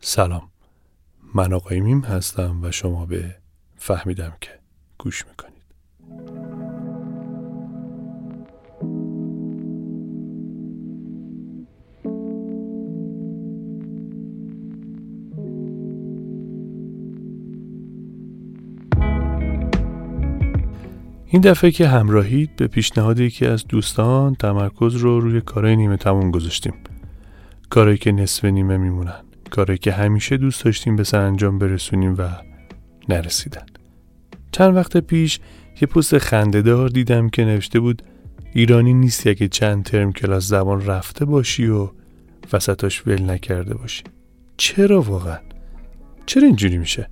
سلام. 0.00 0.42
من 1.34 1.52
آقای 1.52 1.80
میم 1.80 2.00
هستم 2.00 2.58
و 2.62 2.70
شما 2.70 3.06
به 3.06 3.34
فهمیدم 3.76 4.32
که 4.40 4.50
گوش 4.98 5.24
می‌کنید. 5.26 5.58
این 21.30 21.42
دفعه 21.42 21.70
که 21.70 21.88
همراهید 21.88 22.56
به 22.56 22.66
پیشنهاد 22.66 23.20
یکی 23.20 23.46
از 23.46 23.66
دوستان 23.66 24.34
تمرکز 24.34 24.94
رو 24.96 25.20
روی 25.20 25.40
کارهای 25.40 25.76
نیمه 25.76 25.96
تموم 25.96 26.30
گذاشتیم. 26.30 26.74
کارهایی 27.70 27.98
که 27.98 28.12
نصف 28.12 28.44
نیمه 28.44 28.76
میمونن. 28.76 29.27
کاری 29.48 29.78
که 29.78 29.92
همیشه 29.92 30.36
دوست 30.36 30.64
داشتیم 30.64 30.96
به 30.96 31.04
سرانجام 31.04 31.58
برسونیم 31.58 32.14
و 32.18 32.28
نرسیدن. 33.08 33.66
چند 34.52 34.76
وقت 34.76 34.96
پیش 34.96 35.40
یه 35.80 35.88
پست 35.88 36.18
خندهدار 36.18 36.88
دیدم 36.88 37.28
که 37.28 37.44
نوشته 37.44 37.80
بود 37.80 38.02
ایرانی 38.52 38.94
نیست 38.94 39.22
که 39.22 39.48
چند 39.48 39.84
ترم 39.84 40.12
کلاس 40.12 40.48
زبان 40.48 40.86
رفته 40.86 41.24
باشی 41.24 41.66
و 41.66 41.88
وسطاش 42.52 43.06
ول 43.06 43.30
نکرده 43.30 43.74
باشی. 43.74 44.04
چرا 44.56 45.02
واقعا؟ 45.02 45.38
چرا 46.26 46.46
اینجوری 46.46 46.78
میشه؟ 46.78 47.08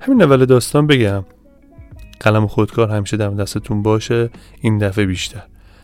همین 0.00 0.22
اول 0.22 0.44
داستان 0.44 0.86
بگم. 0.86 1.24
قلم 2.20 2.46
خودکار 2.46 2.90
همیشه 2.90 3.16
دم 3.16 3.36
دستتون 3.36 3.82
باشه 3.82 4.30
این 4.60 4.78
دفعه 4.78 5.06
بیشتر. 5.06 5.42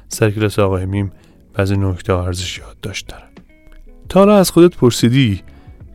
سر 0.09 0.31
کلاس 0.31 0.59
آقای 0.59 0.87
میم 0.87 1.13
بعضی 1.55 1.77
نکته 1.77 2.13
ارزش 2.13 2.59
یاد 2.59 2.77
داشت 2.83 3.07
دارم 3.07 3.29
تا 4.09 4.21
حالا 4.21 4.37
از 4.37 4.51
خودت 4.51 4.77
پرسیدی 4.77 5.43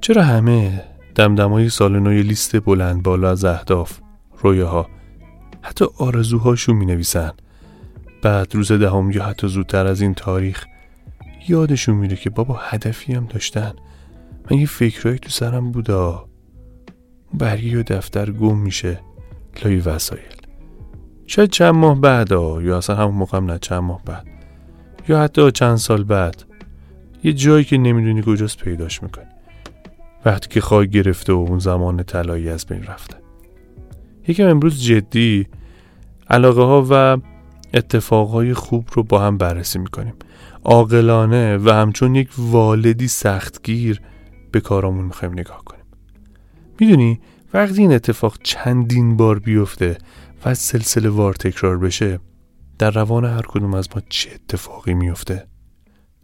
چرا 0.02 0.24
همه 0.24 0.84
دمدمای 1.16 1.70
سال 1.70 2.00
نوی 2.00 2.22
لیست 2.22 2.60
بلند 2.60 3.04
بالا 3.04 3.32
از 3.32 3.46
اهداف 3.46 4.00
رویاها 4.40 4.90
حتی 5.62 5.86
آرزوهاشون 5.98 6.76
می 6.76 6.86
نویسن 6.86 7.32
بعد 8.22 8.56
روز 8.56 8.72
دهم 8.72 9.12
یا 9.12 9.24
حتی 9.24 9.48
زودتر 9.48 9.88
از 9.88 10.02
این 10.02 10.14
تاریخ 10.14 10.66
یادشون 11.48 11.96
میره 11.96 12.16
که 12.16 12.30
بابا 12.30 12.60
هدفی 12.62 13.14
هم 13.14 13.26
داشتن. 13.26 13.74
من 14.52 14.58
یه 14.58 14.66
فکرهایی 14.66 15.20
تو 15.20 15.30
سرم 15.30 15.72
بودا. 15.72 16.26
برگی 17.34 17.76
و 17.76 17.84
دفتر 17.84 18.32
گم 18.32 18.58
میشه. 18.58 19.00
لای 19.64 19.78
وسایل. 19.78 20.22
شاید 21.28 21.50
چند 21.50 21.76
ماه 21.76 22.02
بعد 22.02 22.32
یا 22.32 22.78
اصلا 22.78 22.96
همون 22.96 23.16
موقع 23.16 23.40
نه 23.40 23.60
چند 23.60 23.84
ماه 23.84 24.02
بعد. 24.06 24.28
یا 25.08 25.22
حتی 25.22 25.52
چند 25.52 25.76
سال 25.76 26.04
بعد. 26.04 26.44
یه 27.24 27.34
جایی 27.34 27.64
که 27.64 27.78
نمی‌دونی 27.78 28.24
کجاست 28.26 28.58
پیداش 28.58 29.04
می‌کنی. 29.04 29.37
وقتی 30.28 30.48
که 30.50 30.62
خواهی 30.62 30.88
گرفته 30.88 31.34
و 31.34 31.36
اون 31.36 31.60
زمان 31.60 32.04
طلایی 32.04 32.50
از 32.50 32.66
بین 32.66 32.84
رفته. 32.84 33.18
یکم 34.28 34.48
امروز 34.48 34.84
جدی 34.84 35.48
علاقه 36.30 36.62
ها 36.62 36.88
و 36.90 37.18
اتفاقهای 37.74 38.54
خوب 38.54 38.88
رو 38.94 39.04
با 39.04 39.22
هم 39.22 39.38
بررسی 39.38 39.80
می‌کنیم. 39.80 40.14
عاقلانه 40.64 41.58
و 41.58 41.70
همچون 41.70 42.16
یک 42.16 42.30
والدی 42.38 43.08
سختگیر 43.08 44.02
به 44.52 44.60
کارامون 44.60 45.06
می‌خوایم 45.06 45.34
نگاه 45.34 45.64
کنیم. 45.66 45.86
می‌دونی 46.80 47.20
وقتی 47.54 47.82
این 47.82 47.94
اتفاق 47.94 48.38
چندین 48.44 49.18
بار 49.18 49.40
بیفته 49.40 49.98
و 50.46 50.54
سلسله 50.54 51.10
وار 51.10 51.34
تکرار 51.34 51.78
بشه 51.78 52.20
در 52.80 52.92
روان 52.92 53.26
هر 53.26 53.42
کدوم 53.48 53.74
از 53.74 53.90
ما 53.96 54.02
چه 54.10 54.30
اتفاقی 54.34 54.94
میفته 54.94 55.48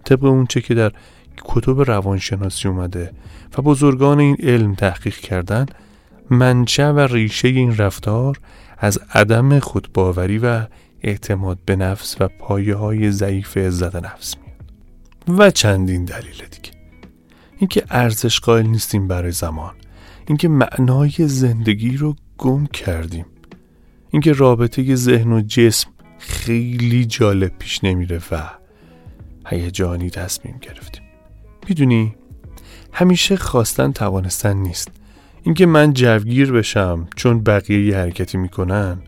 طبق 0.03 0.23
اون 0.23 0.45
چه 0.45 0.61
که 0.61 0.73
در 0.73 0.91
کتب 1.45 1.81
روانشناسی 1.81 2.67
اومده 2.67 3.11
و 3.57 3.61
بزرگان 3.61 4.19
این 4.19 4.37
علم 4.39 4.75
تحقیق 4.75 5.15
کردن 5.15 5.65
منچه 6.29 6.87
و 6.87 6.99
ریشه 6.99 7.47
این 7.47 7.77
رفتار 7.77 8.39
از 8.77 8.99
عدم 9.13 9.59
خودباوری 9.59 10.37
و 10.37 10.65
اعتماد 11.01 11.59
به 11.65 11.75
نفس 11.75 12.15
و 12.19 12.27
پایه 12.27 12.75
های 12.75 13.11
ضعیف 13.11 13.57
عزت 13.57 13.95
نفس 13.95 14.35
میاد. 14.37 15.39
و 15.39 15.51
چندین 15.51 16.05
دلیل 16.05 16.41
دیگه. 16.51 16.71
اینکه 17.57 17.83
ارزش 17.89 18.39
قائل 18.39 18.67
نیستیم 18.67 19.07
برای 19.07 19.31
زمان. 19.31 19.73
اینکه 20.27 20.47
معنای 20.47 21.13
زندگی 21.19 21.97
رو 21.97 22.15
گم 22.37 22.65
کردیم. 22.65 23.25
اینکه 24.09 24.33
رابطه 24.33 24.95
ذهن 24.95 25.31
و 25.31 25.41
جسم 25.41 25.89
خیلی 26.17 27.05
جالب 27.05 27.51
پیش 27.59 27.83
نمیره 27.83 28.21
و 28.31 28.49
هیجانی 29.47 30.09
تصمیم 30.09 30.57
گرفتیم. 30.61 31.02
می‌دونی 31.69 32.15
همیشه 32.91 33.35
خواستن 33.35 33.91
توانستن 33.91 34.57
نیست. 34.57 34.91
اینکه 35.43 35.65
من 35.65 35.93
جوگیر 35.93 36.51
بشم 36.51 37.07
چون 37.15 37.43
بقیه 37.43 37.85
یه 37.85 37.97
حرکتی 37.97 38.37
می‌کنن 38.37 39.01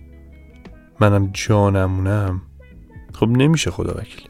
منم 0.99 1.29
جانمونم 1.33 2.41
خب 3.13 3.27
نمیشه 3.29 3.71
خدا 3.71 3.91
وکیل. 3.91 4.29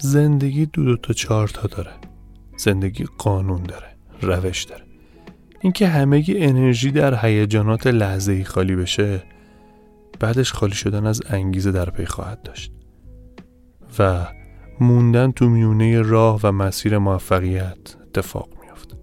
زندگی 0.00 0.66
دو 0.66 0.84
دو 0.84 0.96
تا 0.96 1.12
چهار 1.12 1.48
تا 1.48 1.68
داره. 1.68 1.90
زندگی 2.56 3.04
قانون 3.18 3.62
داره 3.62 3.96
روش 4.20 4.62
داره. 4.62 4.84
اینکه 5.60 5.88
همه 5.88 6.24
انرژی 6.28 6.90
در 6.90 7.26
هیجانات 7.26 7.86
لحظه 7.86 8.32
ای 8.32 8.44
خالی 8.44 8.76
بشه 8.76 9.22
بعدش 10.20 10.52
خالی 10.52 10.74
شدن 10.74 11.06
از 11.06 11.22
انگیزه 11.30 11.72
در 11.72 11.90
پی 11.90 12.06
خواهد 12.06 12.42
داشت. 12.42 12.72
و 13.98 14.26
موندن 14.80 15.32
تو 15.32 15.48
میونه 15.48 16.02
راه 16.02 16.40
و 16.42 16.52
مسیر 16.52 16.98
موفقیت 16.98 17.96
اتفاق 18.08 18.48
میافته 18.62 18.96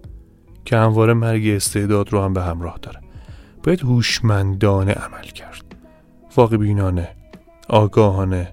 که 0.64 0.76
همواره 0.76 1.14
مرگ 1.14 1.46
استعداد 1.46 2.12
رو 2.12 2.22
هم 2.22 2.32
به 2.32 2.42
همراه 2.42 2.78
داره. 2.82 3.00
باید 3.62 3.80
هوشمندانه 3.80 4.92
عمل 4.92 5.24
کرد. 5.24 5.64
واقع 6.36 6.56
بینانه 6.56 7.08
آگاهانه 7.68 8.52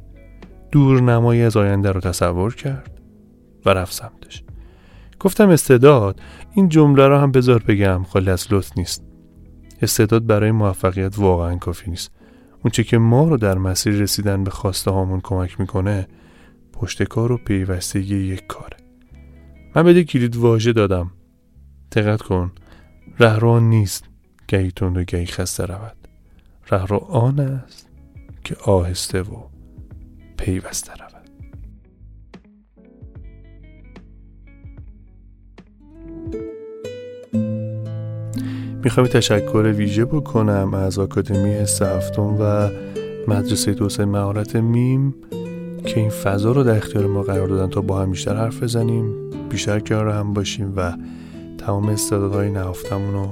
دورنمایی 0.72 1.42
از 1.42 1.58
آینده 1.58 1.92
رو 1.92 2.02
تصور 2.02 2.56
کرد 2.56 3.02
و 3.66 3.70
رفت 3.70 3.94
سمتش. 3.94 4.44
گفتم 5.20 5.50
استعداد 5.50 6.20
این 6.54 6.70
جمله 6.70 7.08
رو 7.08 7.18
هم 7.18 7.32
بذار 7.32 7.64
بگم 7.64 8.04
خالی 8.04 8.30
از 8.30 8.48
لطف 8.54 8.78
نیست. 8.78 9.04
استعداد 9.82 10.26
برای 10.26 10.52
موفقیت 10.52 11.20
واقعا 11.20 11.56
کافی 11.56 11.90
نیست. 11.90 12.12
اونچه 12.64 12.84
که 12.84 12.98
ما 12.98 13.28
رو 13.28 13.38
در 13.38 13.58
مسیر 13.58 13.94
رسیدن 13.94 14.44
به 14.44 14.52
خواسته 14.52 14.92
هامون 14.92 15.20
کمک 15.24 15.60
می‌کنه 15.60 16.08
پشتکار 16.80 17.32
و 17.32 17.38
پیوستگی 17.38 18.16
یک 18.16 18.48
کاره. 18.48 18.78
من 19.76 19.84
بده 19.84 20.04
کلید 20.04 20.36
واژه 20.36 20.74
دادم. 20.74 21.12
دقت 21.92 22.22
کن 22.22 22.52
رهرو 23.20 23.60
نیست 23.60 24.04
گهی 24.48 24.72
تند 24.72 24.98
و 24.98 25.04
گهی 25.04 25.26
خسته 25.26 25.66
رود. 25.66 25.96
رهرو 26.72 26.98
آن 26.98 27.40
است 27.40 27.90
که 28.44 28.56
آهسته 28.66 29.22
و 29.22 29.44
پیوسته 30.38 30.92
رود. 30.94 31.30
می‌خوام 38.84 39.08
تشکر 39.08 39.74
ویژه 39.78 40.06
بکنم 40.06 40.74
از 40.74 41.00
آکادمی 41.00 41.52
حس 41.52 41.82
و 41.82 42.70
مدرسه 43.28 43.74
توسعه 43.74 44.06
مهارت 44.06 44.56
میم. 44.56 45.16
که 45.90 46.00
این 46.00 46.10
فضا 46.10 46.52
رو 46.52 46.64
در 46.64 46.78
اختیار 46.78 47.06
ما 47.06 47.24
قرار 47.24 47.48
دادن 47.48 47.70
تا 47.70 47.82
با 47.82 48.02
هم 48.02 48.12
بیشتر 48.12 48.36
حرف 48.36 48.64
بزنیم 48.64 49.30
بیشتر 49.50 49.80
کنار 49.80 50.10
هم 50.10 50.34
باشیم 50.34 50.74
و 50.76 50.94
تمام 51.58 51.90
استعدادهای 51.90 52.52
نهفتمون 52.52 53.14
رو 53.14 53.28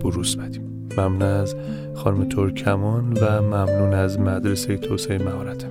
بروز 0.00 0.36
بدیم. 0.36 0.88
ممنون 0.98 1.22
از 1.22 1.56
خانم 1.94 2.28
ترکمان 2.28 3.12
و 3.12 3.42
ممنون 3.42 3.94
از 3.94 4.18
مدرسه 4.18 4.76
توسعه 4.76 5.18
مهارت 5.18 5.66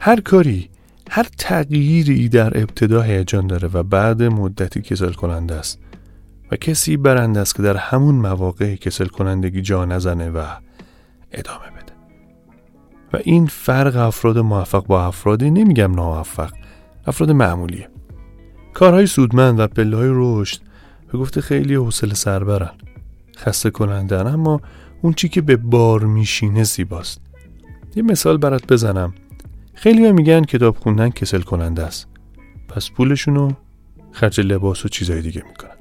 هر 0.00 0.20
کاری 0.20 0.71
هر 1.14 1.26
تغییری 1.38 2.28
در 2.28 2.58
ابتدا 2.58 3.02
هیجان 3.02 3.46
داره 3.46 3.68
و 3.68 3.82
بعد 3.82 4.22
مدتی 4.22 4.82
کسل 4.82 5.12
کننده 5.12 5.54
است. 5.54 5.78
و 6.50 6.56
کسی 6.56 6.96
برنده 6.96 7.40
است 7.40 7.54
که 7.54 7.62
در 7.62 7.76
همون 7.76 8.14
مواقع 8.14 8.74
کسل 8.74 9.06
کنندگی 9.06 9.62
جا 9.62 9.84
نزنه 9.84 10.30
و 10.30 10.44
ادامه 11.32 11.66
بده. 11.66 11.92
و 13.12 13.18
این 13.24 13.46
فرق 13.46 13.96
افراد 13.96 14.38
موفق 14.38 14.86
با 14.86 15.06
افرادی 15.06 15.50
نمیگم 15.50 15.94
ناموفق 15.94 16.52
افراد 17.06 17.30
معمولیه. 17.30 17.88
کارهای 18.74 19.06
سودمند 19.06 19.60
و 19.60 19.66
پله 19.66 19.96
های 19.96 20.10
رشد 20.12 20.60
به 21.12 21.18
گفته 21.18 21.40
خیلی 21.40 21.74
حوصله 21.74 22.14
سربرن 22.14 22.72
خسته 23.36 23.70
کنندن 23.70 24.26
اما 24.26 24.60
اون 25.02 25.12
چی 25.12 25.28
که 25.28 25.40
به 25.40 25.56
بار 25.56 26.04
میشینه 26.04 26.64
زیباست. 26.64 27.20
یه 27.96 28.02
مثال 28.02 28.36
برات 28.36 28.72
بزنم. 28.72 29.14
خیلی 29.82 30.12
میگن 30.12 30.42
کتاب 30.42 30.76
خوندن 30.76 31.10
کسل 31.10 31.40
کننده 31.40 31.82
است. 31.82 32.08
پس 32.68 32.90
پولشونو 32.90 33.50
خرج 34.12 34.40
لباس 34.40 34.84
و 34.84 34.88
چیزای 34.88 35.20
دیگه 35.20 35.42
می‌کنن. 35.48 35.76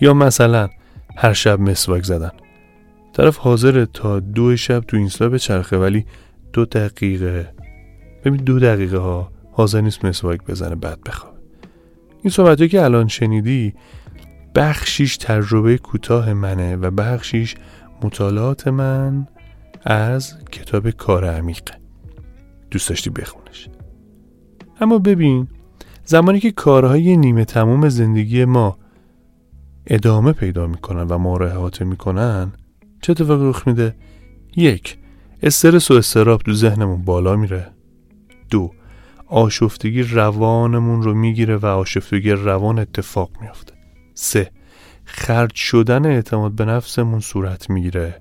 یا 0.00 0.14
مثلا 0.14 0.68
هر 1.16 1.32
شب 1.32 1.60
مسواک 1.60 2.04
زدن. 2.04 2.30
طرف 3.12 3.36
حاضره 3.36 3.86
تا 3.86 4.20
دو 4.20 4.56
شب 4.56 4.80
تو 4.80 4.96
اینستا 4.96 5.28
به 5.28 5.38
چرخه 5.38 5.76
ولی 5.76 6.06
دو 6.52 6.64
دقیقه. 6.64 7.54
ببین 8.24 8.36
دو 8.44 8.58
دقیقه 8.58 8.98
ها 8.98 9.32
حاضر 9.52 9.80
نیست 9.80 10.04
مسواک 10.04 10.40
بزنه 10.44 10.74
بعد 10.74 11.04
بخواب 11.04 11.34
این 12.22 12.30
صحبت 12.30 12.70
که 12.70 12.82
الان 12.82 13.08
شنیدی 13.08 13.74
بخشیش 14.54 15.16
تجربه 15.16 15.78
کوتاه 15.78 16.32
منه 16.32 16.76
و 16.76 16.90
بخشیش 16.90 17.54
مطالعات 18.02 18.68
من 18.68 19.26
از 19.84 20.34
کتاب 20.52 20.90
کار 20.90 21.24
عمیقه. 21.24 21.85
دوست 22.76 22.88
داشتی 22.88 23.10
بخونش. 23.10 23.68
اما 24.80 24.98
ببین 24.98 25.48
زمانی 26.04 26.40
که 26.40 26.50
کارهای 26.50 27.16
نیمه 27.16 27.44
تموم 27.44 27.88
زندگی 27.88 28.44
ما 28.44 28.78
ادامه 29.86 30.32
پیدا 30.32 30.66
می‌کنن 30.66 31.02
و 31.02 31.18
ما 31.18 31.36
رو 31.36 31.46
احاطه 31.46 31.84
می‌کنن 31.84 32.52
چه 33.02 33.10
اتفاقی 33.10 33.48
رخ 33.48 33.68
میده؟ 33.68 33.96
یک 34.56 34.98
استرس 35.42 35.90
و 35.90 35.94
استراب 35.94 36.42
تو 36.42 36.52
ذهنمون 36.52 37.04
بالا 37.04 37.36
میره. 37.36 37.70
دو 38.50 38.70
آشفتگی 39.26 40.02
روانمون 40.02 41.02
رو 41.02 41.14
می‌گیره 41.14 41.56
و 41.56 41.66
آشفتگی 41.66 42.30
روان 42.30 42.78
اتفاق 42.78 43.30
میافته. 43.40 43.72
سه 44.14 44.50
خرج 45.04 45.54
شدن 45.54 46.06
اعتماد 46.06 46.52
به 46.52 46.64
نفسمون 46.64 47.20
صورت 47.20 47.70
می‌گیره. 47.70 48.20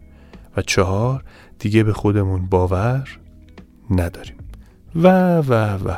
و 0.58 0.62
چهار 0.62 1.24
دیگه 1.60 1.84
به 1.84 1.94
خودمون 1.94 2.46
باور 2.46 3.20
نداریم. 3.90 4.35
و 4.96 5.08
و 5.38 5.54
و. 5.54 5.96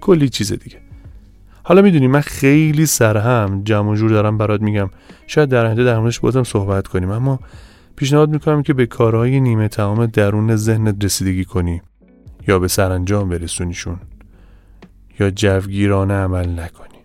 کلی 0.00 0.28
چیز 0.28 0.52
دیگه. 0.52 0.80
حالا 1.62 1.82
می‌دونی 1.82 2.06
من 2.06 2.20
خیلی 2.20 2.86
سرهم 2.86 3.62
جمع 3.64 3.96
جور 3.96 4.10
دارم 4.10 4.38
برات 4.38 4.60
میگم. 4.60 4.90
شاید 5.26 5.48
در 5.48 5.66
آینده 5.66 5.84
در 5.84 5.98
موردش 5.98 6.20
بازم 6.20 6.42
صحبت 6.42 6.88
کنیم. 6.88 7.10
اما 7.10 7.40
پیشنهاد 7.96 8.30
می‌کنم 8.30 8.62
که 8.62 8.72
به 8.72 8.86
کارهای 8.86 9.40
نیمه 9.40 9.68
تمام 9.68 10.06
درون 10.06 10.56
ذهنت 10.56 11.04
رسیدگی 11.04 11.44
کنی. 11.44 11.82
یا 12.48 12.58
به 12.58 12.68
سرانجام 12.68 13.28
برسونیشون. 13.28 14.00
یا 15.20 15.30
جوگیرانه 15.30 16.14
عمل 16.14 16.60
نکنی. 16.60 16.98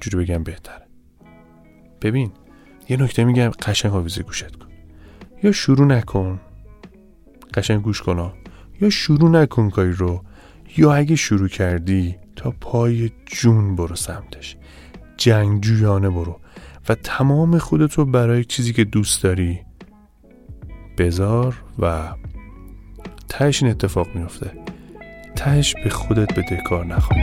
جوری 0.00 0.24
بگم 0.24 0.42
بهتره. 0.42 0.82
ببین 2.02 2.32
یه 2.88 2.96
نکته 2.96 3.24
میگم 3.24 3.48
قشنگ 3.48 3.92
حافظه 3.92 4.22
گوشت 4.22 4.56
کن. 4.56 4.66
یا 5.42 5.52
شروع 5.52 5.86
نکن. 5.86 6.40
قشنگ 7.54 7.82
گوش 7.82 8.02
کن 8.02 8.32
یا 8.80 8.90
شروع 8.90 9.30
نکن 9.30 9.70
کاری 9.70 9.92
رو. 9.92 10.24
یا 10.76 10.94
اگه 10.94 11.16
شروع 11.16 11.48
کردی 11.48 12.16
تا 12.36 12.54
پای 12.60 13.10
جون 13.26 13.76
برو 13.76 13.96
سمتش. 13.96 14.56
جنگجویانه 15.16 16.10
برو 16.10 16.40
و 16.88 16.94
تمام 16.94 17.58
خودتو 17.58 18.04
برای 18.04 18.44
چیزی 18.44 18.72
که 18.72 18.84
دوست 18.84 19.22
داری 19.22 19.60
بذار 20.98 21.62
و 21.78 22.14
تهش 23.28 23.62
این 23.62 23.72
اتفاق 23.72 24.06
میفته 24.14 24.52
تهش 25.36 25.74
به 25.84 25.90
خودت 25.90 26.34
به 26.34 26.42
دکار 26.42 26.86
نخواه. 26.86 27.20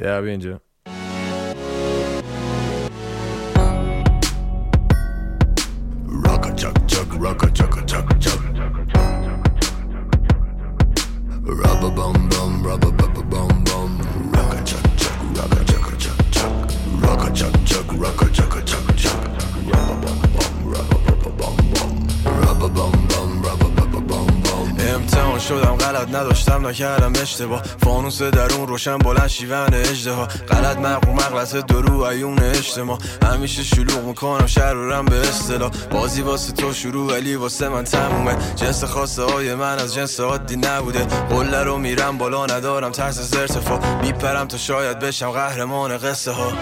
یه 0.00 0.22
اینجا. 0.24 0.60
نداشتم 26.16 26.66
نکردم 26.66 27.12
اشتباه. 27.22 27.62
فانوس 27.84 28.22
درون 28.22 28.66
روشن 28.68 28.98
بلند 28.98 29.26
شیون 29.26 29.74
اجده 29.74 30.12
ها 30.12 30.26
غلط 30.26 30.76
مقرو 30.76 31.12
مغلط 31.12 31.54
درو 31.54 32.00
ایون 32.00 32.38
اجتماع. 32.38 32.98
همیشه 33.22 33.62
شلوغ 33.62 34.04
می‌کنم 34.04 34.46
شرورم 34.46 35.04
به 35.04 35.16
اصطلاح. 35.16 35.70
بازی 35.90 36.22
واسه 36.22 36.52
تو 36.52 36.72
شروع 36.72 37.12
ولی 37.12 37.34
واسه 37.34 37.68
من 37.68 37.84
تمومه. 37.84 38.36
جنس 38.56 38.84
خاصه 38.84 39.22
های 39.22 39.54
من 39.54 39.78
از 39.78 39.94
جنس 39.94 40.20
عادی 40.20 40.56
نبوده. 40.56 41.04
قله 41.04 41.62
رو 41.62 41.78
میرم 41.78 42.18
بالا 42.18 42.46
ندارم 42.46 42.92
ترس 42.92 43.18
از 43.18 43.36
ارتفاع. 43.36 44.02
میپرم 44.02 44.48
تا 44.48 44.56
شاید 44.56 44.98
بشم 44.98 45.30
قهرمان 45.30 45.98
قصه 45.98 46.30
ها 46.32 46.52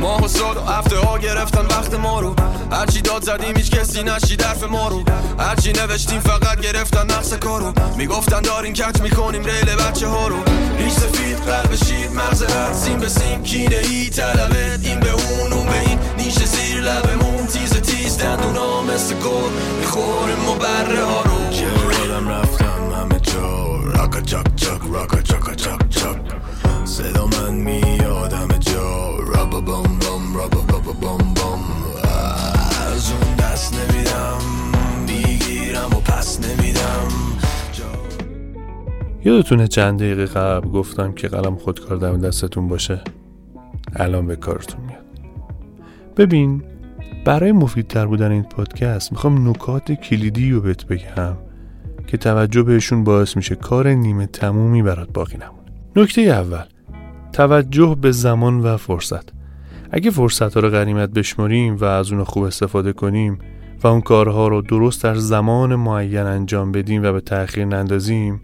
ماه 0.00 0.24
و 0.24 0.28
سال 0.28 0.56
و 0.56 0.60
هفته 0.60 0.96
ها 0.96 1.18
گرفتن 1.18 1.66
وقت 1.66 1.94
ما 1.94 2.20
رو. 2.20 2.34
هرچی 2.72 3.00
داد 3.00 3.24
زدیم 3.24 3.56
هیچ 3.56 3.70
کسی 3.70 4.02
نشید 4.02 4.38
درف 4.38 4.64
ما 4.64 4.88
رو. 4.88 5.04
هرچی 5.38 5.72
نوشتیم 5.72 6.20
فقط 6.20 6.60
گرفتن 6.60 7.02
نقص 7.02 7.34
کارو. 7.34 7.72
می‌گفتن 7.96 8.40
دارین 8.40 8.72
می‌کنیم 9.00 9.44
ریل 9.44 9.76
بچه 9.76 10.06
ها 10.08 10.28
رو. 10.28 10.36
ریش 10.78 10.92
سفید 10.92 11.36
قلب 11.36 11.74
شیر 11.74 12.08
مغز 12.10 12.44
سیم 12.72 12.98
به 12.98 13.08
سیم 13.08 13.42
کینه 13.42 13.76
ای 13.76 14.10
طلبت 14.10 14.80
این 14.84 15.00
به 15.00 15.10
اون 15.10 15.52
اون 15.52 15.66
به 15.66 15.80
این. 15.80 15.98
نیش 16.18 16.34
زیر 16.44 16.80
لبمون 16.80 17.46
تیز 17.46 17.72
تیز 17.72 18.18
دندونا 18.18 18.82
مثل 18.82 19.14
گل 19.14 19.50
می‌خوریم 19.80 20.48
و 20.48 20.54
بره 20.54 21.04
ها 21.04 21.22
رو. 21.22 21.30
یادم 22.10 22.28
رفتم 22.28 22.92
همه 23.00 23.20
جا. 23.20 23.76
راکا 23.82 24.20
چک 24.20 24.56
چک 24.56 24.80
راکا 24.92 25.22
چک 25.22 25.56
چک 25.56 25.88
چک 25.90 26.20
صدا 26.84 27.26
من 27.26 27.54
میاد 27.54 28.32
همه 28.32 28.58
جا. 28.58 29.16
رابا 29.34 29.60
بام 29.60 29.98
بام 29.98 30.36
رابا 30.36 30.60
بابا 30.60 30.92
بام 30.92 31.34
بام 31.34 31.64
از 32.94 33.10
اون 33.10 33.34
دست 33.36 33.74
نمیدم 33.74 34.38
می‌گیرم 35.06 35.90
و 35.96 36.00
پس 36.00 36.40
نمیدم. 36.40 37.08
یادتونه 39.24 39.68
چند 39.68 39.98
دقیقه 39.98 40.26
قبل 40.26 40.68
گفتم 40.68 41.12
که 41.12 41.28
قلم 41.28 41.56
خودکار 41.56 41.96
دم 41.96 42.20
دستتون 42.20 42.68
باشه؟ 42.68 43.00
الان 43.96 44.26
به 44.26 44.36
کارتون 44.36 44.80
میاد. 44.86 45.04
ببین 46.16 46.62
برای 47.24 47.52
مفیدتر 47.52 48.06
بودن 48.06 48.30
این 48.30 48.42
پادکست 48.42 49.12
می‌خوام 49.12 49.48
نکات 49.48 49.92
کلیدی 49.92 50.50
رو 50.50 50.60
بهت 50.60 50.86
بگم 50.86 51.36
که 52.06 52.16
توجه 52.16 52.62
بهشون 52.62 53.04
باعث 53.04 53.36
میشه 53.36 53.54
کار 53.54 53.88
نیمه 53.88 54.26
تمومی 54.26 54.82
برات 54.82 55.12
باقی 55.12 55.36
نمونه. 55.36 55.70
نکته 55.96 56.20
اول 56.20 56.64
توجه 57.32 57.96
به 58.00 58.12
زمان 58.12 58.60
و 58.60 58.76
فرصت. 58.76 59.28
اگه 59.90 60.10
فرصت 60.10 60.54
ها 60.54 60.60
رو 60.60 60.70
غنیمت 60.70 61.10
بشماریم 61.10 61.76
و 61.76 61.84
از 61.84 62.12
اون 62.12 62.24
خوب 62.24 62.42
استفاده 62.42 62.92
کنیم 62.92 63.38
و 63.82 63.86
اون 63.86 64.00
کارها 64.00 64.48
رو 64.48 64.62
درست 64.62 65.02
در 65.02 65.14
زمان 65.14 65.74
معین 65.74 66.18
انجام 66.18 66.72
بدیم 66.72 67.02
و 67.02 67.12
به 67.12 67.20
تأخیر 67.20 67.64
نندازیم 67.64 68.40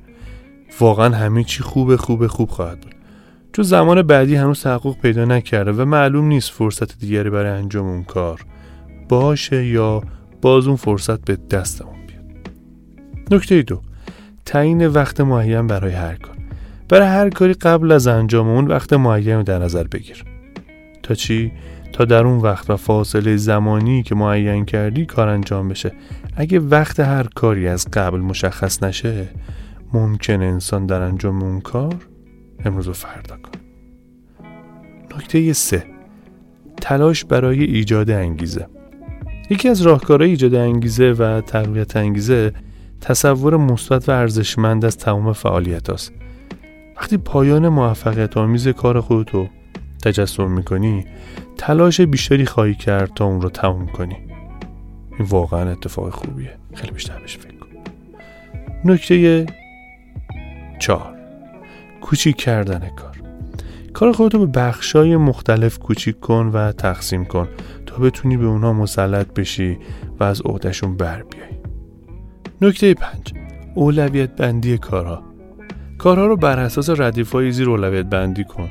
واقعا 0.81 1.17
همه 1.17 1.45
چی 1.45 1.63
خوب 1.63 1.97
خوب 1.97 2.27
خوب 2.27 2.51
خواهد 2.51 2.81
بود. 2.81 2.95
چون 3.53 3.65
زمان 3.65 4.03
بعدی 4.03 4.35
هنوز 4.35 4.63
تحقق 4.63 4.97
پیدا 5.01 5.25
نکرده 5.25 5.73
و 5.73 5.85
معلوم 5.85 6.25
نیست 6.25 6.51
فرصت 6.51 6.99
دیگری 6.99 7.31
برای 7.31 7.51
انجام 7.51 7.87
اون 7.87 8.05
کار 8.05 8.41
باشه 9.09 9.67
یا 9.67 10.03
باز 10.43 10.67
اون 10.67 10.77
فرصت 10.77 11.21
به 11.21 11.37
دستمون 11.51 12.07
بیاد. 12.07 12.25
نکته 13.31 13.63
دو 13.63 13.81
تعیین 14.45 14.87
وقت 14.87 15.21
معین 15.21 15.67
برای 15.67 15.93
هر 15.93 16.15
کار. 16.15 16.37
برای 16.89 17.09
هر 17.09 17.31
کاری 17.31 17.53
قبل 17.53 17.93
از 17.93 18.07
انجام 18.07 18.49
اون 18.49 18.67
وقت 18.67 18.93
معین 18.93 19.37
رو 19.37 19.43
در 19.43 19.59
نظر 19.59 19.85
بگیر. 19.85 20.25
تا 21.03 21.15
چی؟ 21.15 21.53
تا 21.93 22.05
در 22.05 22.25
اون 22.25 22.39
وقت 22.39 22.71
و 22.71 22.77
فاصله 22.77 23.37
زمانی 23.37 24.03
که 24.03 24.15
معین 24.15 24.65
کردی 24.65 25.07
کار 25.07 25.29
انجام 25.29 25.69
بشه. 25.69 25.93
اگه 26.37 26.59
وقت 26.59 27.01
هر 27.01 27.27
کاری 27.35 27.69
از 27.69 27.87
قبل 27.93 28.19
مشخص 28.19 28.83
نشه 28.83 29.29
ممکن 29.97 30.43
انسان 30.43 30.87
در 30.87 31.03
انجام 31.03 31.43
اون 31.43 31.61
کار 31.61 31.95
امروز 32.65 32.89
و 32.89 32.93
فردا 32.93 33.37
کن 33.37 33.61
نکته 35.17 35.53
سه. 35.53 35.85
تلاش 36.81 37.25
برای 37.25 37.65
ایجاد 37.65 38.11
انگیزه. 38.11 38.67
یکی 39.51 39.69
از 39.69 39.83
راهکارهای 39.83 40.31
ایجاد 40.31 40.55
انگیزه 40.55 41.13
و 41.13 41.41
تقویت 41.41 41.97
انگیزه 41.97 42.53
تصور 43.01 43.57
مثبت 43.57 44.09
و 44.09 44.13
ارزشمند 44.13 44.85
از 44.85 44.97
تمام 44.97 45.33
فعالیت 45.33 45.91
است. 45.91 46.13
وقتی 46.97 47.17
پایان 47.17 47.69
موفقیت 47.69 48.37
آمیز 48.37 48.69
کار 48.69 49.01
خودتو 49.01 49.49
تجسم 50.05 50.51
می‌کنی 50.51 51.05
تلاش 51.57 52.01
بیشتری 52.01 52.47
خواهی 52.47 52.75
کرد 52.75 53.15
تا 53.15 53.25
اون 53.25 53.41
رو 53.41 53.51
تموم 53.51 53.87
کنی. 53.87 54.17
این 55.19 55.29
واقعا 55.29 55.71
اتفاق 55.71 56.11
خوبیه. 56.11 56.57
خیلی 56.75 56.93
بیشتر 56.93 57.19
بهش 57.19 57.37
فکر 57.37 57.57
کن. 57.57 57.69
نکته 58.85 59.47
چهار. 60.79 61.17
کوچیک 62.01 62.37
کردن 62.37 62.89
کار. 62.97 63.17
کار 63.93 64.13
خودتو 64.13 64.47
به 64.47 64.61
بخشای 64.61 65.17
مختلف 65.17 65.79
کوچیک 65.79 66.21
کن 66.21 66.51
و 66.55 66.73
تقسیم 66.73 67.25
کن 67.25 67.49
تا 67.87 67.97
بتونی 67.97 68.37
به 68.37 68.47
اونها 68.47 68.73
مسلط 68.73 69.27
بشی 69.27 69.79
و 70.21 70.25
از 70.25 70.43
عهدهشون 70.45 70.97
بر 70.97 71.23
بیای. 71.23 71.59
نکته 72.61 72.95
پنج. 72.95 73.35
اولویت 73.75 74.37
بندی 74.37 74.79
کارها. 74.79 75.23
کارها 75.99 76.27
رو 76.27 76.37
بر 76.37 76.59
اساس 76.59 76.91
ردیفای 76.91 77.53
زیر 77.53 77.71
اولویت 77.71 78.07
بندی 78.07 78.45
کن 78.45 78.71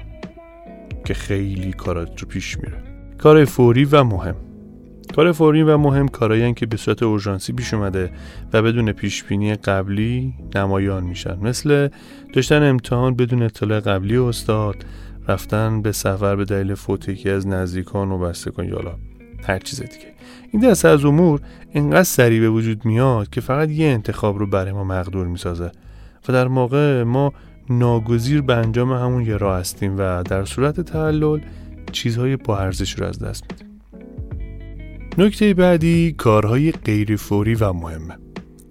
که 1.05 1.13
خیلی 1.13 1.73
کارات 1.73 2.21
رو 2.21 2.27
پیش 2.27 2.57
میره. 2.57 2.83
کار 3.17 3.45
فوری 3.45 3.85
و 3.85 4.03
مهم. 4.03 4.35
کار 5.15 5.31
فوری 5.31 5.63
و 5.63 5.77
مهم 5.77 6.07
کارایی 6.07 6.53
که 6.53 6.65
به 6.65 6.77
صورت 6.77 7.03
اورژانسی 7.03 7.53
پیش 7.53 7.73
اومده 7.73 8.11
و 8.53 8.61
بدون 8.61 8.91
پیشبینی 8.91 9.55
قبلی 9.55 10.33
نمایان 10.55 11.03
میشن. 11.03 11.37
مثل 11.41 11.89
داشتن 12.33 12.63
امتحان 12.63 13.15
بدون 13.15 13.41
اطلاع 13.41 13.79
قبلی 13.79 14.17
استاد 14.17 14.85
رفتن 15.27 15.81
به 15.81 15.91
سفر 15.91 16.35
به 16.35 16.45
دلیل 16.45 16.75
فوت 16.75 17.09
یکی 17.09 17.29
از 17.29 17.47
نزدیکان 17.47 18.11
و 18.11 18.17
بستگان 18.19 18.65
یالا 18.65 18.95
هر 19.47 19.59
چیز 19.59 19.79
دیگه. 19.79 20.13
این 20.51 20.61
دسته 20.61 20.87
از 20.87 21.05
امور 21.05 21.41
اینقدر 21.71 22.03
سریع 22.03 22.41
به 22.41 22.49
وجود 22.49 22.85
میاد 22.85 23.29
که 23.29 23.41
فقط 23.41 23.69
یه 23.69 23.87
انتخاب 23.87 24.37
رو 24.37 24.47
برای 24.47 24.71
ما 24.71 24.83
مقدور 24.83 25.27
می‌سازه 25.27 25.71
و 26.29 26.33
در 26.33 26.47
موقع 26.47 27.03
ما 27.03 27.33
ناگزیر 27.69 28.41
به 28.41 28.55
انجام 28.55 28.91
همون 28.91 29.25
یه 29.25 29.37
راه 29.37 29.59
هستیم 29.59 29.95
و 29.97 30.23
در 30.23 30.45
صورت 30.45 30.81
تعلل 30.81 31.39
چیزهای 31.91 32.35
با 32.35 32.57
ارزش 32.59 32.99
رو 32.99 33.05
از 33.05 33.19
دست 33.19 33.43
میدیم. 33.51 33.64
نکته 35.17 35.53
بعدی 35.53 36.11
کارهای 36.17 36.71
غیر 36.71 37.15
فوری 37.15 37.55
و 37.55 37.73
مهمه. 37.73 38.17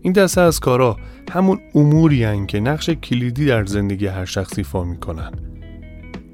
این 0.03 0.13
دسته 0.13 0.41
از 0.41 0.61
کارها 0.61 0.97
همون 1.33 1.61
اموری 1.75 2.25
هن 2.25 2.47
که 2.47 2.61
نقش 2.61 2.91
کلیدی 2.91 3.47
در 3.47 3.65
زندگی 3.65 4.07
هر 4.07 4.25
شخصی 4.25 4.63
فا 4.63 4.85
می‌کنن. 4.85 5.33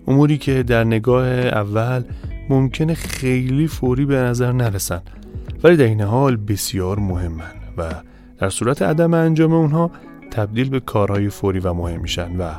اموری 0.06 0.38
که 0.38 0.62
در 0.62 0.84
نگاه 0.84 1.26
اول 1.28 2.02
ممکنه 2.48 2.94
خیلی 2.94 3.66
فوری 3.66 4.04
به 4.04 4.16
نظر 4.16 4.52
نرسن 4.52 5.02
ولی 5.62 5.76
در 5.76 5.84
این 5.84 6.00
حال 6.00 6.36
بسیار 6.36 6.98
مهمن 6.98 7.52
و 7.76 7.94
در 8.38 8.50
صورت 8.50 8.82
عدم 8.82 9.14
انجام 9.14 9.52
اونها 9.52 9.90
تبدیل 10.30 10.68
به 10.68 10.80
کارهای 10.80 11.28
فوری 11.28 11.58
و 11.58 11.72
مهم 11.72 12.00
میشن 12.00 12.36
و 12.36 12.50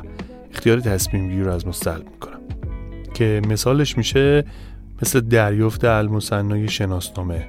اختیار 0.52 0.80
تصمیم 0.80 1.28
گیری 1.28 1.42
رو 1.42 1.52
از 1.52 1.66
ما 1.66 1.72
می‌کنن. 1.96 2.40
که 3.14 3.42
مثالش 3.48 3.98
میشه 3.98 4.44
مثل 5.02 5.20
دریافت 5.20 5.84
المصنای 5.84 6.68
شناسنامه 6.68 7.46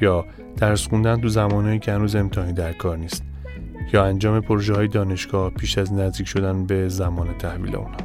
یا 0.00 0.24
درس 0.56 0.88
خوندن 0.88 1.20
تو 1.20 1.28
زمانهایی 1.28 1.78
که 1.78 1.92
هنوز 1.92 2.16
امتحانی 2.16 2.52
در 2.52 2.72
کار 2.72 2.96
نیست 2.96 3.22
یا 3.92 4.04
انجام 4.04 4.40
پروژه 4.40 4.74
های 4.74 4.88
دانشگاه 4.88 5.50
پیش 5.50 5.78
از 5.78 5.92
نزدیک 5.92 6.28
شدن 6.28 6.66
به 6.66 6.88
زمان 6.88 7.38
تحویل 7.38 7.76
اونها 7.76 7.96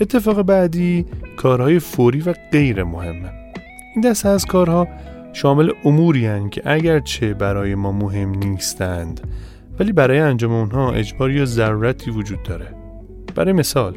اتفاق 0.00 0.42
بعدی 0.42 1.06
کارهای 1.36 1.78
فوری 1.78 2.20
و 2.20 2.34
غیر 2.52 2.84
مهمه. 2.84 3.32
این 3.94 4.10
دسته 4.10 4.28
از 4.28 4.46
کارها 4.46 4.88
شامل 5.32 5.70
اموری 5.84 6.26
هن 6.26 6.50
که 6.50 6.62
اگرچه 6.64 7.34
برای 7.34 7.74
ما 7.74 7.92
مهم 7.92 8.30
نیستند 8.30 9.20
ولی 9.80 9.92
برای 9.92 10.18
انجام 10.18 10.52
اونها 10.52 10.92
اجباری 10.92 11.34
یا 11.34 11.44
ضرورتی 11.44 12.10
وجود 12.10 12.42
داره. 12.42 12.74
برای 13.34 13.52
مثال 13.52 13.96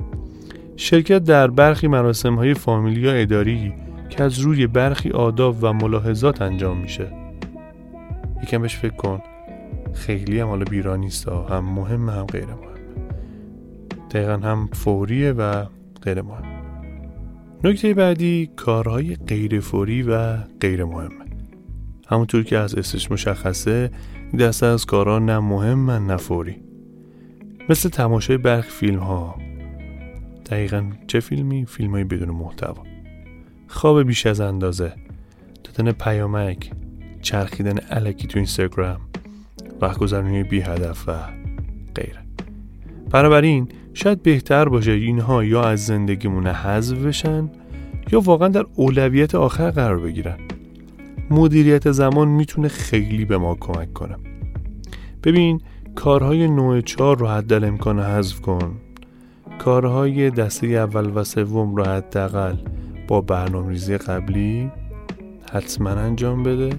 شرکت 0.76 1.24
در 1.24 1.48
برخی 1.48 1.88
مراسم 1.88 2.36
های 2.36 2.54
فامیلی 2.54 3.02
یا 3.02 3.14
اداری 3.14 3.74
که 4.10 4.24
از 4.24 4.40
روی 4.40 4.68
برخی 4.68 5.10
آداب 5.10 5.58
و 5.62 5.74
ملاحظات 5.74 6.42
انجام 6.42 6.78
میشه. 6.78 7.12
یکم 8.44 8.62
بهش 8.62 8.76
فکر 8.76 8.96
کن. 8.96 9.22
خیلی 9.94 10.40
هم 10.40 10.48
حالا 10.48 10.66
بیرا 10.66 10.96
نیست 10.96 11.28
هم 11.28 11.66
مهم 11.66 12.10
هم 12.10 12.26
غیر 12.26 12.46
مهم 12.46 12.74
دقیقا 14.12 14.34
هم 14.34 14.70
فوریه 14.74 15.32
و 15.32 15.66
غیر 16.02 16.22
مهم. 16.22 16.44
نکته 17.64 17.94
بعدی 17.94 18.50
کارهای 18.56 19.16
غیر 19.16 19.60
فوری 19.60 20.04
و 20.04 20.38
غیر 20.38 20.86
مهمه. 20.86 21.26
همونطور 22.08 22.44
که 22.44 22.58
از 22.58 22.76
اسمش 22.76 23.12
مشخصه 23.12 23.92
دسته 24.40 24.66
از 24.66 24.86
کارها 24.86 25.20
نه 25.20 25.40
مهم 25.40 25.92
نه 25.92 26.18
فوری. 26.18 26.56
مثل 27.70 27.90
تماشای 27.90 28.38
برخ 28.38 28.70
فیلم 28.70 29.00
ها 29.00 29.36
دقیقا 30.54 30.84
چه 31.08 31.20
فیلمی؟ 31.20 31.66
فیلم 31.66 31.92
های 31.92 32.04
بدون 32.04 32.30
محتوا. 32.30 32.84
خواب 33.68 34.04
بیش 34.04 34.26
از 34.26 34.40
اندازه 34.40 34.94
دادن 35.64 35.92
پیامک 35.92 36.72
چرخیدن 37.22 37.78
علکی 37.78 38.28
تو 38.28 38.40
اینستاگرام 38.40 39.02
وقت 39.82 39.98
گذرانی 39.98 40.44
بی 40.44 40.62
هدف 40.62 41.10
و 41.10 41.14
غیره. 41.96 42.20
بنابراین 43.12 43.70
شاید 43.94 44.24
بهتر 44.24 44.70
باشه 44.70 44.92
اینها 44.92 45.44
یا 45.44 45.64
از 45.64 45.86
زندگیمون 45.86 46.48
حذف 46.48 46.98
بشن 46.98 47.50
یا 48.12 48.20
واقعا 48.20 48.48
در 48.48 48.66
اولویت 48.76 49.36
آخر 49.36 49.72
قرار 49.72 50.00
بگیرن. 50.00 50.38
مدیریت 51.30 51.92
زمان 51.92 52.28
می‌تونه 52.28 52.68
خیلی 52.68 53.26
به 53.26 53.38
ما 53.38 53.56
کمک 53.56 53.94
کنه. 53.94 54.16
ببین 55.24 55.62
کارهای 55.96 56.48
نوع 56.48 56.82
چهار 56.82 57.18
رو 57.18 57.28
حد 57.28 57.54
امکان 57.54 58.00
حذف 58.00 58.42
کن. 58.42 58.83
کارهای 59.60 60.30
دسته 60.30 60.68
اول 60.68 61.12
و 61.16 61.24
سوم 61.24 61.76
رو 61.76 61.84
حداقل 61.84 62.56
با 63.08 63.22
برنامه 63.22 63.70
ریزی 63.70 63.98
قبلی 63.98 64.72
حتما 65.52 65.90
انجام 65.90 66.44
بده. 66.44 66.70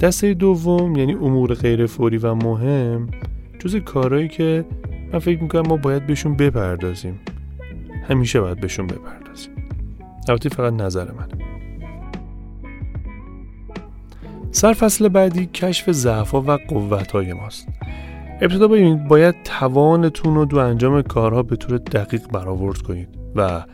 دسته 0.00 0.34
دوم 0.34 0.96
یعنی 0.96 1.14
امور 1.14 1.54
غیر 1.54 1.86
فوری 1.86 2.18
و 2.18 2.34
مهم 2.34 3.06
جز 3.58 3.76
کارهایی 3.76 4.28
که 4.28 4.64
من 5.12 5.18
فکر 5.18 5.42
می‌کنم 5.42 5.62
ما 5.68 5.76
باید 5.76 6.06
بهشون 6.06 6.36
بپردازیم. 6.36 7.20
همیشه 8.08 8.40
باید 8.40 8.60
بهشون 8.60 8.86
بپردازیم. 8.86 9.52
البته 10.28 10.48
فقط 10.48 10.72
نظر 10.72 11.12
منه 11.12 11.28
سرفصل 14.50 15.08
بعدی 15.08 15.46
کشف 15.46 15.90
ضعفها 15.90 16.44
و 16.46 16.50
قوتهای 16.50 17.32
ماست. 17.32 17.68
ابتدا 18.40 18.68
ببینید 18.68 19.08
باید 19.08 19.42
توانتون 19.44 20.34
رو 20.34 20.44
دو 20.44 20.58
انجام 20.58 21.02
کارها 21.02 21.42
به 21.42 21.56
طور 21.56 21.78
دقیق 21.78 22.28
برآورد 22.28 22.78
کنید 22.78 23.08
و 23.36 23.64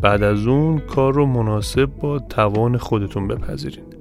بعد 0.00 0.22
از 0.22 0.46
اون 0.46 0.78
کار 0.78 1.14
رو 1.14 1.26
مناسب 1.26 1.86
با 1.86 2.18
توان 2.18 2.76
خودتون 2.76 3.28
بپذیرید. 3.28 3.96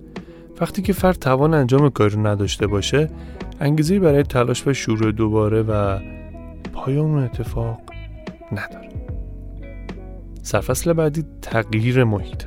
وقتی 0.61 0.81
که 0.81 0.93
فرد 0.93 1.15
توان 1.15 1.53
انجام 1.53 1.89
کاری 1.89 2.15
رو 2.15 2.27
نداشته 2.27 2.67
باشه 2.67 3.09
انگیزه 3.59 3.99
برای 3.99 4.23
تلاش 4.23 4.67
و 4.67 4.73
شروع 4.73 5.11
دوباره 5.11 5.61
و 5.61 5.99
پایان 6.73 7.05
اون 7.05 7.23
اتفاق 7.23 7.81
نداره. 8.51 8.89
سرفصل 10.41 10.93
بعدی 10.93 11.23
تغییر 11.41 12.03
محیط. 12.03 12.43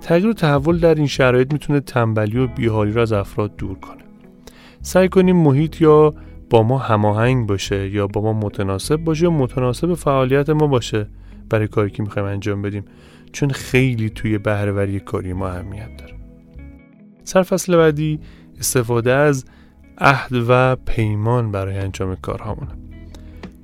تغییر 0.00 0.26
و 0.26 0.32
تحول 0.32 0.78
در 0.78 0.94
این 0.94 1.06
شرایط 1.06 1.52
می‌تونه 1.52 1.80
تنبلی 1.80 2.38
و 2.38 2.46
بیحالی 2.46 2.92
رو 2.92 3.00
از 3.00 3.12
افراد 3.12 3.56
دور 3.56 3.78
کنه. 3.78 4.02
سعی 4.82 5.08
کنیم 5.08 5.36
محیط 5.36 5.80
یا 5.80 6.14
ما 6.62 6.78
هماهنگ 6.78 7.46
باشه 7.46 7.88
یا 7.88 8.06
با 8.06 8.20
ما 8.20 8.32
متناسب 8.32 8.96
باشه 8.96 9.24
یا 9.24 9.30
متناسب 9.30 9.94
فعالیت 9.94 10.50
ما 10.50 10.66
باشه 10.66 11.06
برای 11.50 11.68
کاری 11.68 11.90
که 11.90 12.02
می‌خوایم 12.02 12.28
انجام 12.28 12.62
بدیم. 12.62 12.84
چون 13.32 13.50
خیلی 13.50 14.10
توی 14.10 14.38
بهرهوری 14.38 15.00
کاری 15.00 15.32
ما 15.32 15.48
اهمیت 15.48 15.96
داره. 15.98 16.14
سرفصل 17.24 17.76
بعدی 17.76 18.20
استفاده 18.58 19.12
از 19.12 19.44
عهد 19.98 20.32
و 20.48 20.76
پیمان 20.76 21.52
برای 21.52 21.78
انجام 21.78 22.16
کارهامونه. 22.16 22.72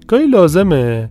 گاهی 0.08 0.26
لازمه 0.26 1.10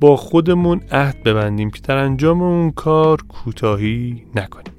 با 0.00 0.16
خودمون 0.16 0.80
عهد 0.92 1.22
ببندیم 1.22 1.70
که 1.70 1.80
در 1.80 1.96
انجام 1.96 2.42
اون 2.42 2.70
کار 2.70 3.22
کوتاهی 3.22 4.22
نکنیم 4.34 4.74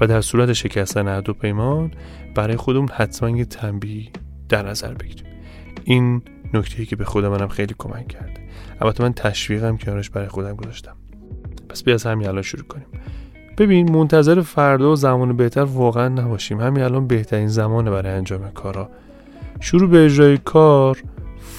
و 0.00 0.06
در 0.06 0.20
صورت 0.20 0.52
شکستن 0.52 1.08
عهد 1.08 1.28
و 1.28 1.32
پیمان 1.32 1.90
برای 2.34 2.56
خودمون 2.56 2.88
حتما 2.88 3.30
یه 3.30 3.44
تنبیه 3.44 4.10
در 4.48 4.68
نظر 4.68 4.94
بگیریم. 4.94 5.29
این 5.84 6.22
نکته 6.54 6.84
که 6.84 6.96
به 6.96 7.04
خود 7.04 7.24
منم 7.24 7.48
خیلی 7.48 7.74
کمک 7.78 8.08
کرده. 8.08 8.40
البته 8.80 9.02
من 9.02 9.12
تشویقم 9.12 9.76
کنارش 9.76 10.10
برای 10.10 10.28
خودم 10.28 10.56
گذاشتم. 10.56 10.96
پس 11.68 11.82
بیا 11.82 11.94
از 11.94 12.06
همین 12.06 12.28
الان 12.28 12.42
شروع 12.42 12.64
کنیم. 12.64 12.86
ببین 13.58 13.92
منتظر 13.92 14.40
فردا 14.40 14.92
و 14.92 14.96
زمان 14.96 15.36
بهتر 15.36 15.64
واقعا 15.64 16.08
نباشیم. 16.08 16.60
همین 16.60 16.82
الان 16.82 17.06
بهترین 17.06 17.48
زمانه 17.48 17.90
برای 17.90 18.12
انجام 18.12 18.50
کارا 18.50 18.90
شروع 19.60 19.90
به 19.90 20.04
اجرای 20.04 20.38
کار 20.38 21.02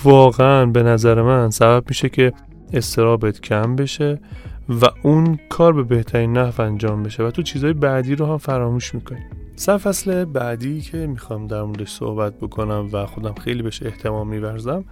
واقعا 0.03 0.65
به 0.65 0.83
نظر 0.83 1.21
من 1.21 1.49
سبب 1.49 1.83
میشه 1.87 2.09
که 2.09 2.33
استرابت 2.73 3.41
کم 3.41 3.75
بشه 3.75 4.19
و 4.69 4.85
اون 5.01 5.39
کار 5.49 5.73
به 5.73 5.83
بهترین 5.83 6.37
نحو 6.37 6.61
انجام 6.61 7.03
بشه 7.03 7.23
و 7.23 7.31
تو 7.31 7.41
چیزهای 7.41 7.73
بعدی 7.73 8.15
رو 8.15 8.25
هم 8.25 8.37
فراموش 8.37 8.95
می‌کنی. 8.95 9.25
فصل 9.57 10.25
بعدی 10.25 10.81
که 10.81 10.97
می‌خوام 11.07 11.47
در 11.47 11.63
موردش 11.63 11.91
صحبت 11.91 12.33
بکنم 12.33 12.89
و 12.91 13.05
خودم 13.05 13.33
خیلی 13.33 13.63
بهش 13.63 13.83
احتمام 13.83 14.27
میورزم 14.27 14.85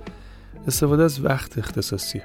استفاده 0.67 1.03
از 1.03 1.25
وقت 1.25 1.57
اختصاصیه. 1.57 2.23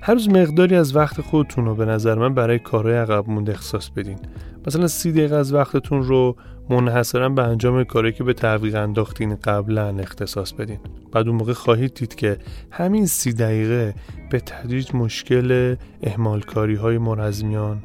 هر 0.00 0.14
روز 0.14 0.28
مقداری 0.28 0.76
از 0.76 0.96
وقت 0.96 1.20
خودتون 1.20 1.64
رو 1.64 1.74
به 1.74 1.84
نظر 1.84 2.14
من 2.14 2.34
برای 2.34 2.58
کارهای 2.58 2.96
عقب 2.96 3.28
مونده 3.28 3.52
اختصاص 3.52 3.88
بدین. 3.88 4.18
مثلا 4.66 4.86
سی 4.86 5.12
دقیقه 5.12 5.36
از 5.36 5.52
وقتتون 5.52 6.02
رو 6.02 6.36
منحصرا 6.70 7.28
به 7.28 7.42
انجام 7.42 7.84
کاری 7.84 8.12
که 8.12 8.24
به 8.24 8.32
تعویق 8.32 8.74
انداختین 8.74 9.34
قبلا 9.34 9.98
اختصاص 9.98 10.52
بدین. 10.52 10.78
بعد 11.12 11.28
اون 11.28 11.36
موقع 11.36 11.52
خواهید 11.52 11.94
دید 11.94 12.14
که 12.14 12.38
همین 12.70 13.06
سی 13.06 13.32
دقیقه 13.32 13.94
به 14.30 14.40
تدریج 14.40 14.94
مشکل 14.94 15.76
اهمالکاری 16.02 16.74
های 16.74 16.98
مرزمیان 16.98 17.82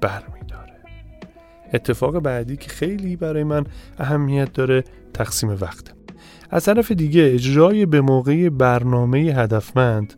برمیداره 0.00 0.33
اتفاق 1.74 2.18
بعدی 2.18 2.56
که 2.56 2.68
خیلی 2.68 3.16
برای 3.16 3.44
من 3.44 3.64
اهمیت 3.98 4.52
داره 4.52 4.84
تقسیم 5.14 5.50
وقت. 5.50 5.94
از 6.50 6.64
طرف 6.64 6.92
دیگه 6.92 7.30
اجرای 7.34 7.86
به 7.86 8.00
موقع 8.00 8.48
برنامه 8.48 9.18
هدفمند 9.18 10.14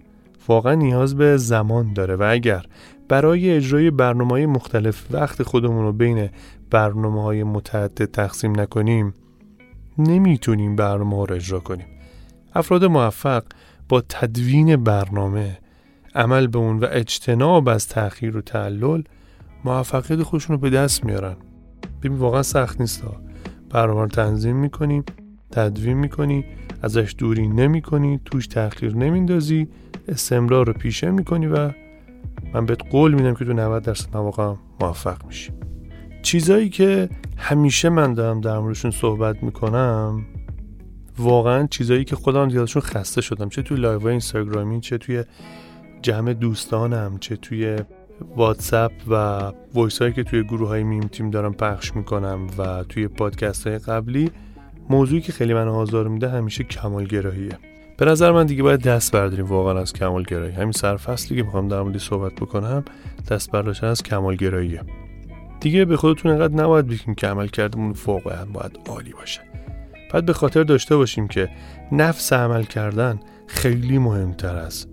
واقعا 0.48 0.74
نیاز 0.74 1.16
به 1.16 1.36
زمان 1.36 1.92
داره 1.92 2.16
و 2.16 2.22
اگر 2.30 2.66
برای 3.08 3.50
اجرای 3.50 3.90
برنامه 3.90 4.30
های 4.30 4.46
مختلف 4.46 5.06
وقت 5.10 5.42
خودمون 5.42 5.84
رو 5.84 5.92
بین 5.92 6.28
برنامه 6.70 7.22
های 7.22 7.42
متعدد 7.42 8.04
تقسیم 8.04 8.60
نکنیم 8.60 9.14
نمی‌تونیم 9.98 10.76
برنامه 10.76 11.16
ها 11.16 11.24
رو 11.24 11.34
اجرا 11.34 11.60
کنیم. 11.60 11.86
افراد 12.54 12.84
موفق 12.84 13.42
با 13.88 14.00
تدوین 14.00 14.76
برنامه 14.76 15.58
عمل 16.14 16.46
به 16.46 16.58
اون 16.58 16.78
و 16.78 16.86
اجتناب 16.90 17.68
از 17.68 17.88
تأخیر 17.88 18.36
و 18.36 18.40
تعلل 18.40 19.02
موفقیت 19.66 20.22
خودشون 20.22 20.56
رو 20.56 20.60
به 20.60 20.70
دست 20.70 21.04
میارن. 21.04 21.36
ببین 22.02 22.18
واقعا 22.18 22.42
سخت 22.42 22.80
نیست 22.80 23.02
برنامه 23.70 24.00
رو 24.00 24.08
تنظیم 24.08 24.56
می‌کنیم 24.56 25.04
تدوین 25.50 25.96
می‌کنی 25.96 26.44
ازش 26.82 27.14
دوری 27.18 27.48
نمی‌کنی 27.48 28.20
توش 28.24 28.46
تأخیر 28.46 28.96
نمیندازی 28.96 29.68
استمرار 30.08 30.66
رو 30.66 30.72
پیشه 30.72 31.10
می‌کنی 31.10 31.46
و 31.46 31.70
من 32.54 32.66
بهت 32.66 32.90
قول 32.90 33.14
میدم 33.14 33.34
که 33.34 33.44
تو 33.44 33.52
90 33.52 33.82
درصد 33.82 34.16
مواقع 34.16 34.54
موفق 34.80 35.26
میشی. 35.26 35.52
چیزایی 36.22 36.68
که 36.68 37.08
همیشه 37.36 37.88
من 37.88 38.14
دارم 38.14 38.40
در 38.40 38.58
موردشون 38.58 38.90
صحبت 38.90 39.42
می‌کنم 39.42 40.26
واقعا 41.18 41.66
چیزایی 41.66 42.04
که 42.04 42.16
خودم 42.16 42.48
دیدشون 42.48 42.82
خسته 42.82 43.20
شدم. 43.20 43.48
چه 43.48 43.62
توی 43.62 43.76
لایو 43.76 44.06
اینستاگرامی 44.06 44.80
چه 44.80 44.98
توی 44.98 45.24
جمع 46.02 46.32
دوستانم 46.32 47.18
چه 47.20 47.36
توی 47.36 47.76
واتساپ 48.36 48.92
و 49.08 49.14
voice 49.74 49.98
هایی 49.98 50.12
که 50.12 50.22
توی 50.22 50.42
گروه 50.42 50.68
های 50.68 50.82
میم 50.82 51.00
تیم 51.00 51.30
دارم 51.30 51.54
پخش 51.54 51.96
می‌کنم 51.96 52.46
و 52.58 52.84
توی 52.88 53.08
پادکست 53.08 53.66
های 53.66 53.78
قبلی 53.78 54.30
موضوعی 54.90 55.20
که 55.20 55.32
خیلی 55.32 55.54
من 55.54 55.68
آزار 55.68 56.08
میده 56.08 56.28
همیشه 56.28 56.64
کمالگراییه. 56.64 57.58
به 57.98 58.04
نظر 58.04 58.32
من 58.32 58.46
دیگه 58.46 58.62
باید 58.62 58.82
دست 58.82 59.12
برداریم 59.12 59.46
واقعا 59.46 59.80
از 59.80 59.92
کمالگرایی. 59.92 60.52
همین 60.52 60.72
سرفصلی 60.72 61.36
که 61.36 61.42
می‌خوام 61.42 61.68
در 61.68 61.82
موردش 61.82 61.98
صحبت 61.98 62.34
بکنم 62.34 62.84
دست 63.30 63.50
برداشتن 63.50 63.86
از 63.86 64.02
کمالگراییه. 64.02 64.80
دیگه 65.60 65.84
به 65.84 65.96
خودتون 65.96 66.30
انقدر 66.30 66.54
نباید 66.54 66.86
بگیم 66.86 67.14
که 67.14 67.26
عملکردمون 67.26 67.92
فوق 67.92 68.22
باید 68.52 68.78
عالی 68.88 69.12
باشه. 69.12 69.40
بعد 70.12 70.26
به 70.26 70.32
خاطر 70.32 70.62
داشته 70.62 70.96
باشیم 70.96 71.28
که 71.28 71.48
نفس 71.92 72.32
عمل 72.32 72.62
کردن 72.62 73.20
خیلی 73.46 73.98
مهمتر 73.98 74.56
از 74.56 74.86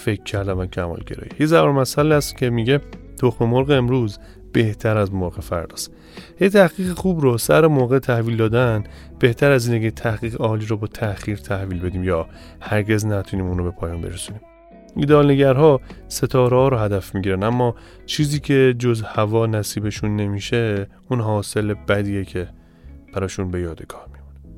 فکر 0.00 0.22
کردن 0.22 0.52
و 0.52 0.66
کمالگرایی. 0.66 1.30
یه 1.40 1.46
ضرب 1.46 1.68
مسئله 1.68 2.14
است 2.14 2.36
که 2.36 2.50
میگه 2.50 2.80
تخم 3.18 3.44
مرغ 3.44 3.70
امروز 3.70 4.18
بهتر 4.52 4.96
از 4.96 5.14
مرغ 5.14 5.40
فرداست. 5.40 5.92
یه 6.40 6.48
تحقیق 6.48 6.92
خوب 6.92 7.20
رو 7.20 7.38
سر 7.38 7.66
موقع 7.66 7.98
تحویل 7.98 8.36
دادن 8.36 8.84
بهتر 9.18 9.50
از 9.50 9.68
اینه 9.68 9.90
تحقیق 9.90 10.40
عالی 10.40 10.66
رو 10.66 10.76
با 10.76 10.86
تأخیر 10.86 11.36
تحویل 11.36 11.80
بدیم 11.80 12.04
یا 12.04 12.26
هرگز 12.60 13.06
نتونیم 13.06 13.46
اون 13.46 13.58
رو 13.58 13.64
به 13.64 13.70
پایان 13.70 14.00
برسونیم. 14.00 14.40
ایدال 14.96 15.30
نگرها 15.30 15.80
ستاره 16.08 16.56
ها 16.56 16.68
رو 16.68 16.76
هدف 16.76 17.14
می‌گیرن 17.14 17.42
اما 17.42 17.74
چیزی 18.06 18.40
که 18.40 18.74
جز 18.78 19.02
هوا 19.02 19.46
نصیبشون 19.46 20.16
نمیشه 20.16 20.86
اون 21.10 21.20
حاصل 21.20 21.74
بدیه 21.74 22.24
که 22.24 22.48
براشون 23.14 23.50
به 23.50 23.60
یادگار 23.60 24.06
میمونه. 24.06 24.56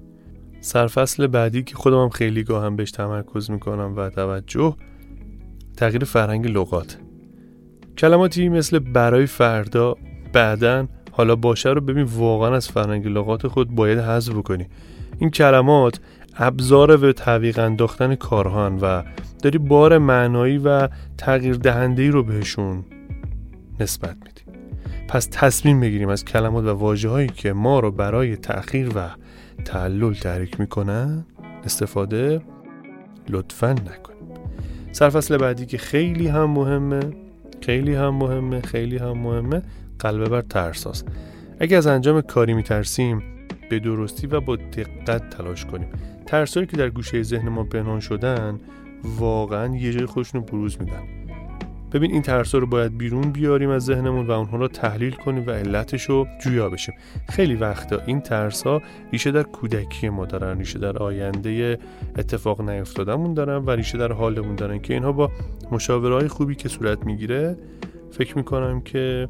سرفصل 0.61 1.26
بعدی 1.26 1.62
که 1.62 1.75
خودم 1.75 2.02
هم 2.02 2.08
خیلی 2.08 2.42
گاهم 2.42 2.76
بهش 2.76 2.90
تمرکز 2.90 3.50
می‌کنم 3.50 3.94
و 3.96 4.11
توجه 4.11 4.76
تغییر 5.82 6.04
فرهنگ 6.04 6.46
لغات. 6.46 6.98
کلماتی 7.98 8.48
مثل 8.48 8.78
برای 8.78 9.26
فردا 9.26 9.96
بعدن 10.32 10.88
حالا 11.12 11.36
باشه 11.36 11.70
رو 11.70 11.80
ببین 11.80 12.04
واقعا 12.04 12.56
از 12.56 12.68
فرهنگ 12.68 13.06
لغات 13.06 13.46
خود 13.46 13.74
باید 13.74 13.98
حذف 13.98 14.32
بکنی. 14.32 14.66
این 15.18 15.30
کلمات 15.30 16.00
ابزار 16.36 16.96
به 16.96 17.12
تعویق 17.12 17.58
انداختن 17.58 18.14
کارهان 18.14 18.78
و 18.78 19.02
داری 19.42 19.58
بار 19.58 19.98
معنایی 19.98 20.58
و 20.58 20.88
تغییر 21.18 21.54
دهنده 21.54 22.10
رو 22.10 22.22
بهشون 22.22 22.84
نسبت 23.80 24.16
میدی. 24.24 24.58
پس 25.08 25.28
تصمیم 25.32 25.80
بگیریم 25.80 26.08
از 26.08 26.24
کلمات 26.24 26.64
و 26.64 26.68
واجه 26.68 27.08
هایی 27.08 27.28
که 27.28 27.52
ما 27.52 27.80
رو 27.80 27.90
برای 27.90 28.36
تأخیر 28.36 28.88
و 28.88 29.08
تعلل 29.64 30.14
تحریک 30.14 30.60
می‌کنن 30.60 31.24
استفاده 31.64 32.40
لطفا 33.28 33.72
نکنیم 33.72 34.12
سرفصل 34.92 35.37
بعدی 35.37 35.66
که 35.66 35.78
خیلی 35.78 36.28
هم 36.28 36.50
مهمه 36.50 37.00
خیلی 37.61 37.94
هم 37.94 38.14
مهمه 38.14 38.61
خیلی 38.61 38.96
هم 38.96 39.18
مهمه 39.18 39.62
قلبه 39.98 40.28
بر 40.28 40.40
ترساست. 40.40 41.09
اگه 41.61 41.76
از 41.76 41.87
انجام 41.87 42.20
کاری 42.20 42.55
میترسیم 42.55 43.22
به 43.70 43.78
درستی 43.78 44.26
و 44.26 44.40
با 44.40 44.57
دقت 44.57 45.31
تلاش 45.31 45.64
کنیم. 45.64 45.88
ترسایی 46.26 46.66
که 46.66 46.76
در 46.76 46.90
گوشه 46.90 47.22
ذهن 47.22 47.48
ما 47.48 47.64
پنهان 47.64 48.00
شدن 48.00 48.61
واقعا 49.05 49.76
یه 49.76 49.92
جای 49.92 50.07
خودشون 50.07 50.40
رو 50.40 50.46
بروز 50.46 50.76
میدن. 50.81 51.21
ببین 51.92 52.12
این 52.12 52.22
ترسا 52.22 52.59
رو 52.59 52.66
باید 52.66 52.98
بیرون 52.98 53.31
بیاریم 53.33 53.70
از 53.70 53.85
ذهنمون 53.85 54.26
و 54.26 54.31
اونها 54.31 54.57
رو 54.57 54.68
تحلیل 54.68 55.12
کنیم 55.12 55.46
و 55.46 55.50
علتش 55.50 56.02
رو 56.02 56.26
جویا 56.40 56.68
بشیم. 56.68 56.94
خیلی 57.28 57.55
وقتا 57.55 58.00
این 58.07 58.20
ترسا 58.20 58.83
ریشه 59.12 59.31
در 59.31 59.42
کودکی 59.42 60.09
ما 60.09 60.26
دارن 60.26 60.59
ریشه 60.59 60.78
در 60.78 60.98
آینده 60.98 61.78
اتفاق 62.16 62.70
نیفتادمون 62.70 63.35
دارن 63.35 63.57
و 63.57 63.70
ریشه 63.70 63.98
در 63.98 64.12
حالمون 64.12 64.55
دارن 64.55 64.78
که 64.78 64.94
اینها 64.94 65.12
با 65.12 65.31
مشاورهای 65.72 66.28
خوبی 66.28 66.55
که 66.55 66.68
صورت 66.68 67.07
می‌گیره 67.07 67.57
فکر 68.11 68.37
می‌کنم 68.37 68.81
که 68.81 69.28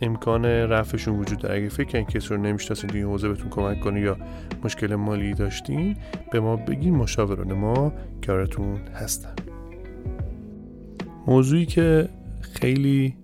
امکان 0.00 0.44
رفعشون 0.44 1.18
وجود 1.18 1.38
داره. 1.38 1.54
اگه 1.54 1.68
فکر 1.68 1.88
کنید 1.88 2.08
کسی 2.08 2.28
رو 2.28 2.36
نمی‌شناسین 2.36 2.90
توی 2.90 3.02
حوزه 3.02 3.28
بهتون 3.28 3.50
کمک 3.50 3.80
کنه 3.80 4.00
یا 4.00 4.16
مشکل 4.64 4.94
مالی 4.94 5.34
داشتین 5.34 5.96
به 6.32 6.40
ما 6.40 6.56
بگین 6.56 6.94
مشاوران 6.94 7.52
ما 7.52 7.92
کارتون 8.26 8.80
هستن. 8.94 9.34
موضوعی 11.26 11.66
که 11.66 12.08
خیلی 12.40 13.16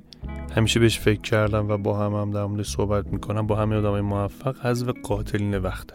همیشه 0.57 0.81
بهش 0.81 0.99
فکر 0.99 1.21
کردم 1.21 1.69
و 1.69 1.77
با 1.77 1.99
هم 1.99 2.13
هم 2.13 2.31
در 2.31 2.45
مورد 2.45 2.63
صحبت 2.63 3.07
می‌کنم 3.07 3.47
با 3.47 3.57
همه 3.57 3.77
آدمای 3.77 4.01
موفق 4.01 4.67
حذف 4.67 4.89
قاتلین 5.03 5.59
وقته. 5.59 5.95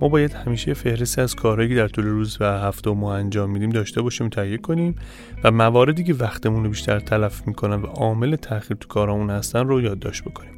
ما 0.00 0.08
باید 0.08 0.32
همیشه 0.32 0.74
فهرستی 0.74 1.20
از 1.20 1.34
کارهایی 1.34 1.68
که 1.68 1.74
در 1.74 1.88
طول 1.88 2.04
روز 2.04 2.36
و 2.40 2.44
هفته 2.44 2.90
و 2.90 2.94
ماه 2.94 3.14
انجام 3.14 3.50
میدیم 3.50 3.70
داشته 3.70 4.02
باشیم 4.02 4.28
تهیه 4.28 4.58
کنیم 4.58 4.94
و 5.44 5.50
مواردی 5.50 6.04
که 6.04 6.14
وقتمون 6.14 6.64
رو 6.64 6.70
بیشتر 6.70 7.00
تلف 7.00 7.46
می‌کنن 7.46 7.82
و 7.82 7.86
عامل 7.86 8.36
تاخیر 8.36 8.76
تو 8.76 8.88
کارامون 8.88 9.30
هستن 9.30 9.68
رو 9.68 9.80
یادداشت 9.80 10.24
بکنیم. 10.24 10.52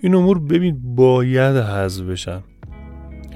این 0.00 0.14
امور 0.14 0.38
ببین 0.38 0.94
باید 0.94 1.56
حذف 1.56 2.04
بشن. 2.04 2.42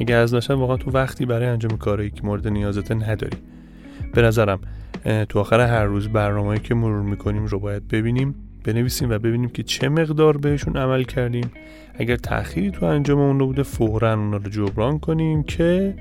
اگه 0.00 0.22
حذف 0.22 0.34
نشن 0.34 0.54
واقعا 0.54 0.76
تو 0.76 0.90
وقتی 0.90 1.26
برای 1.26 1.46
انجام 1.46 1.78
کارهایی 1.78 2.10
که 2.10 2.22
مورد 2.22 2.48
نیازته 2.48 2.94
نداری. 2.94 3.36
به 4.14 4.22
نظرم 4.22 4.60
تو 5.28 5.38
آخر 5.38 5.60
هر 5.60 5.84
روز 5.84 6.08
برنامه‌ای 6.08 6.58
که 6.58 6.74
مرور 6.74 7.02
می‌کنیم 7.02 7.46
رو 7.46 7.58
باید 7.58 7.88
ببینیم 7.88 8.34
بنویسیم 8.64 9.10
و 9.10 9.18
ببینیم 9.18 9.48
که 9.48 9.62
چه 9.62 9.88
مقدار 9.88 10.36
بهشون 10.36 10.76
عمل 10.76 11.02
کردیم. 11.02 11.50
اگر 11.94 12.16
تأخیری 12.16 12.70
تو 12.70 12.86
انجام 12.86 13.18
اون 13.18 13.38
بوده 13.38 13.62
فورا 13.62 14.14
اون 14.14 14.32
رو 14.32 14.38
جبران 14.50 14.98
کنیم 14.98 15.42
که 15.42 15.94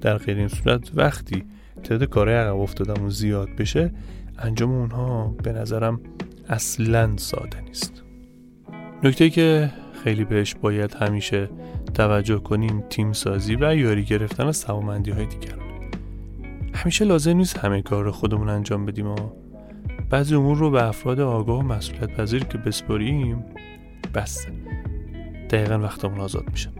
در 0.00 0.18
غیر 0.18 0.36
این 0.36 0.48
صورت 0.48 0.90
وقتی 0.94 1.44
تعداد 1.82 2.08
کارهای 2.08 2.36
عقب 2.36 2.56
افتادمون 2.56 3.10
زیاد 3.10 3.48
بشه 3.58 3.90
انجام 4.38 4.70
اونها 4.70 5.34
به 5.42 5.52
نظرم 5.52 6.00
اصلا 6.48 7.16
ساده 7.16 7.60
نیست. 7.60 8.02
نکته 9.04 9.30
که 9.30 9.70
خیلی 10.04 10.24
بهش 10.24 10.54
باید 10.54 10.94
همیشه 10.94 11.48
توجه 11.94 12.38
کنیم 12.38 12.84
تیم 12.90 13.12
سازی 13.12 13.56
و 13.60 13.76
یاری 13.76 14.04
گرفتن 14.04 14.46
از 14.46 14.64
توامندی 14.64 15.10
های 15.10 15.26
دیگران. 15.26 15.67
همیشه 16.78 17.04
لازم 17.04 17.36
نیست 17.36 17.58
همه 17.58 17.82
کار 17.82 18.04
رو 18.04 18.12
خودمون 18.12 18.48
انجام 18.48 18.86
بدیم 18.86 19.06
و 19.06 19.16
بعضی 20.10 20.34
امور 20.34 20.56
رو 20.56 20.70
به 20.70 20.84
افراد 20.84 21.20
آگاه 21.20 21.58
و 21.58 21.62
مسئولیت 21.62 22.10
پذیر 22.16 22.44
که 22.44 22.58
بسپاریم 22.58 23.44
بسته. 24.14 24.52
دقیقا 25.50 25.78
وقتمون 25.78 26.20
آزاد 26.20 26.44
میشه. 26.50 26.70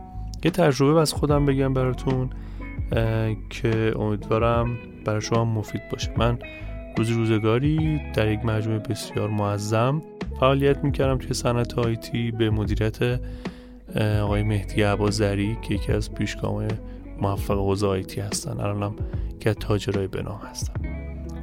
یه 0.44 0.50
تجربه 0.50 1.00
از 1.00 1.12
خودم 1.12 1.44
بگم 1.44 1.74
براتون 1.74 2.30
که 3.50 3.94
امیدوارم 3.98 4.78
برای 5.04 5.20
شما 5.20 5.44
مفید 5.44 5.82
باشه. 5.92 6.12
من 6.16 6.38
روز 6.96 7.10
روزگاری 7.10 8.00
در 8.14 8.32
یک 8.32 8.44
مجموعه 8.44 8.78
بسیار 8.78 9.28
معظم 9.28 10.02
فعالیت 10.40 10.84
می‌کردم 10.84 11.18
توی 11.18 11.34
صنعت 11.34 11.78
آیتی 11.78 12.30
به 12.30 12.50
مدیریت 12.50 13.20
آقای 13.96 14.42
مهدی 14.42 14.82
عبازری 14.82 15.58
که 15.62 15.74
یکی 15.74 15.92
از 15.92 16.14
پیشگامای 16.14 16.68
موفق 17.22 17.58
حوزه 17.58 17.86
آیتی 17.86 18.20
هستن. 18.20 18.60
الانم 18.60 18.94
که 19.40 19.54
تاجرای 19.54 20.06
بنام 20.06 20.40
هستم 20.50 20.80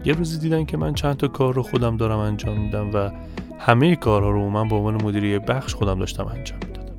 یه 0.06 0.14
روزی 0.14 0.40
دیدن 0.40 0.66
که 0.66 0.78
من 0.78 0.94
چند 0.94 1.18
تا 1.18 1.28
کار 1.28 1.54
رو 1.54 1.64
خودم 1.64 1.98
دارم 1.98 2.20
انجام 2.20 2.62
میدم 2.62 2.92
و 2.94 3.12
همه 3.60 3.96
کارها 3.96 4.30
رو 4.30 4.50
من 4.50 4.68
به 4.68 4.76
عنوان 4.76 5.04
مدیری 5.04 5.40
بخش 5.40 5.76
خودم 5.76 6.00
داشتم 6.00 6.26
انجام 6.26 6.60
می‌دادم. 6.68 6.96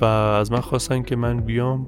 و 0.00 0.04
از 0.04 0.52
من 0.52 0.60
خواستن 0.60 1.02
که 1.02 1.16
من 1.16 1.40
بیام 1.40 1.86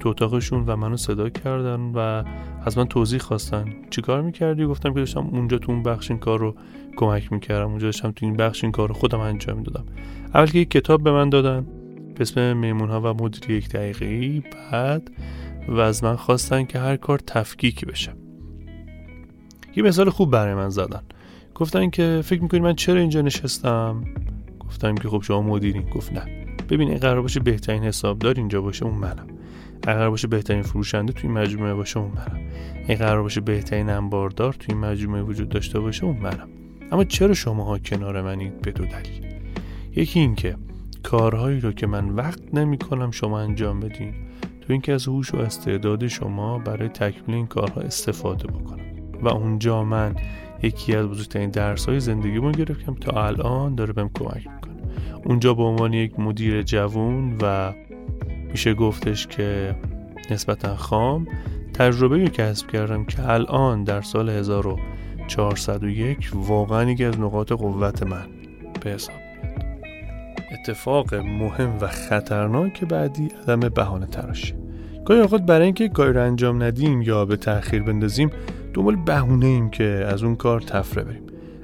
تو 0.00 0.08
اتاقشون 0.08 0.64
و 0.66 0.76
منو 0.76 0.96
صدا 0.96 1.28
کردن 1.28 1.80
و 1.80 2.24
از 2.64 2.78
من 2.78 2.84
توضیح 2.84 3.18
خواستن. 3.18 3.64
چیکار 3.90 4.22
می‌کردی؟ 4.22 4.66
گفتم 4.66 4.94
که 4.94 4.98
داشتم 4.98 5.28
اونجا 5.32 5.58
تو 5.58 5.72
اون 5.72 5.82
بخش 5.82 6.10
این 6.10 6.20
کار 6.20 6.38
رو 6.38 6.54
کمک 6.96 7.32
می‌کردم. 7.32 7.68
اونجا 7.68 7.86
داشتم 7.86 8.10
تو 8.10 8.26
این 8.26 8.36
بخش 8.36 8.64
این 8.64 8.72
کار 8.72 8.88
رو 8.88 8.94
خودم 8.94 9.20
انجام 9.20 9.56
می‌دادم. 9.56 9.84
اول 10.34 10.46
که 10.46 10.58
یک 10.58 10.70
کتاب 10.70 11.02
به 11.02 11.12
من 11.12 11.30
دادن. 11.30 11.66
به 12.14 12.20
اسم 12.20 12.56
میمون 12.56 12.88
ها 12.88 13.00
و 13.00 13.24
مدیری 13.24 13.54
یک 13.54 13.68
دقیقه 13.68 14.42
بعد 14.72 15.10
و 15.68 15.78
از 15.80 16.04
من 16.04 16.16
خواستن 16.16 16.64
که 16.64 16.78
هر 16.78 16.96
کار 16.96 17.18
تفکیکی 17.18 17.86
بشه. 17.86 18.12
یه 19.76 19.82
مثال 19.82 20.10
خوب 20.10 20.30
برای 20.30 20.54
من 20.54 20.68
زدن. 20.68 21.02
گفتن 21.54 21.90
که 21.90 22.20
فکر 22.24 22.42
می‌کنی 22.42 22.60
من 22.60 22.74
چرا 22.74 23.00
اینجا 23.00 23.20
نشستم؟ 23.20 24.04
گفتم 24.60 24.94
که 24.94 25.08
خب 25.08 25.22
شما 25.22 25.42
مدیرین 25.42 25.82
گفت 25.82 26.12
نه. 26.12 26.46
ببین 26.70 26.88
این 26.88 26.98
قرار 26.98 27.22
باشه 27.22 27.40
بهترین 27.40 27.82
حسابدار 27.82 28.34
اینجا 28.36 28.60
باشه 28.60 28.86
اون 28.86 28.94
منم. 28.94 29.26
قرار 29.82 30.10
باشه 30.10 30.28
بهترین 30.28 30.62
فروشنده 30.62 31.12
توی 31.12 31.30
مجموعه 31.30 31.74
باشه 31.74 32.00
اون 32.00 32.10
منم. 32.10 32.40
این 32.88 32.98
قرار 32.98 33.22
باشه 33.22 33.40
بهترین 33.40 33.90
انباردار 33.90 34.52
توی 34.52 34.74
مجموعه 34.74 35.22
وجود 35.22 35.48
داشته 35.48 35.80
باشه 35.80 36.04
اون 36.04 36.16
منم. 36.16 36.48
اما 36.92 37.04
چرا 37.04 37.34
شماها 37.34 37.78
کنار 37.78 38.22
منید 38.22 38.60
به 38.62 38.72
دو 38.72 38.84
دلیل؟ 38.84 39.34
یکی 39.96 40.20
این 40.20 40.34
که 40.34 40.56
کارهایی 41.02 41.60
رو 41.60 41.72
که 41.72 41.86
من 41.86 42.08
وقت 42.08 42.54
نمی 42.54 42.78
کنم 42.78 43.10
شما 43.10 43.40
انجام 43.40 43.80
بدین. 43.80 44.14
تو 44.62 44.72
اینکه 44.72 44.92
از 44.92 45.08
هوش 45.08 45.34
و 45.34 45.36
استعداد 45.36 46.06
شما 46.06 46.58
برای 46.58 46.88
تکمیل 46.88 47.36
این 47.36 47.46
کارها 47.46 47.80
استفاده 47.80 48.46
بکنم. 48.46 48.84
و 49.22 49.28
اونجا 49.28 49.84
من 49.84 50.16
یکی 50.62 50.96
از 50.96 51.06
بزرگترین 51.06 51.50
درس 51.50 51.88
های 51.88 52.00
زندگیمون 52.00 52.52
گرفتم. 52.52 52.94
تا 52.94 53.24
الان 53.24 53.74
داره 53.74 53.92
بهم 53.92 54.10
کمک 54.14 54.36
می‌کنه. 54.36 54.72
اونجا 55.24 55.54
به 55.54 55.62
عنوان 55.62 55.92
یک 55.92 56.20
مدیر 56.20 56.62
جوون 56.62 57.36
و 57.42 57.72
میشه 58.50 58.74
گفتش 58.74 59.26
که 59.26 59.76
نسبتا 60.30 60.76
خام 60.76 61.26
تجربه 61.74 62.18
رو 62.18 62.28
کسب 62.28 62.66
کردم 62.66 63.04
که 63.04 63.30
الان 63.30 63.84
در 63.84 64.00
سال 64.00 64.28
1401 64.28 66.30
واقعا 66.34 66.90
یکی 66.90 67.04
از 67.04 67.20
نقاط 67.20 67.52
قوت 67.52 68.02
من 68.02 68.26
به 68.80 68.90
حساب. 68.90 69.21
اتفاق 70.62 71.14
مهم 71.14 71.78
و 71.80 71.86
خطرناک 71.86 72.84
بعدی 72.84 73.28
عدم 73.42 73.60
بهانه 73.60 74.06
تراشی 74.06 74.54
گاهی 75.04 75.20
اوقات 75.20 75.42
برای 75.42 75.64
اینکه 75.64 75.88
کاری 75.88 76.12
رو 76.12 76.22
انجام 76.22 76.62
ندیم 76.62 77.02
یا 77.02 77.24
به 77.24 77.36
تاخیر 77.36 77.82
بندازیم 77.82 78.30
دنبال 78.74 78.96
بهونه 78.96 79.46
ایم 79.46 79.70
که 79.70 79.84
از 79.84 80.22
اون 80.22 80.36
کار 80.36 80.60
تفره 80.60 81.04
بریم. 81.04 81.22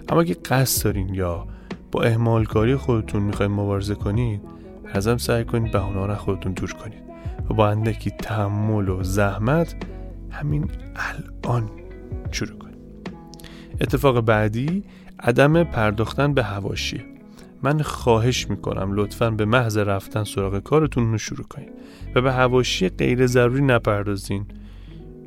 اما 0.08 0.20
اگه 0.20 0.34
قصد 0.34 0.84
دارین 0.84 1.14
یا 1.14 1.46
با 1.92 2.02
اهمال 2.02 2.44
کاری 2.44 2.76
خودتون 2.76 3.22
می‌خوایم 3.22 3.52
مبارزه 3.52 3.94
کنید 3.94 4.40
ازم 4.92 5.16
سعی 5.16 5.44
کنید 5.44 5.72
بهونه 5.72 6.06
را 6.06 6.16
خودتون 6.16 6.52
دور 6.52 6.72
کنید. 6.72 7.02
و 7.50 7.54
با 7.54 7.68
اندکی 7.68 8.10
تحمل 8.10 8.88
و 8.88 9.02
زحمت 9.02 9.76
همین 10.30 10.70
الان 11.44 11.70
شروع 12.30 12.58
کنید. 12.58 12.78
اتفاق 13.80 14.20
بعدی 14.20 14.84
عدم 15.20 15.64
پرداختن 15.64 16.34
به 16.34 16.42
هواشیه 16.42 17.17
من 17.62 17.82
خواهش 17.82 18.50
می‌کنم 18.50 18.90
لطفا 18.92 19.30
به 19.30 19.44
محض 19.44 19.78
رفتن 19.78 20.24
سراغ 20.24 20.58
کارتون 20.58 21.12
رو 21.12 21.18
شروع 21.18 21.46
کنید 21.46 21.68
و 22.14 22.20
به 22.20 22.32
هواشی 22.32 22.88
غیر 22.88 23.26
ضروری 23.26 23.62
نپردازین. 23.62 24.46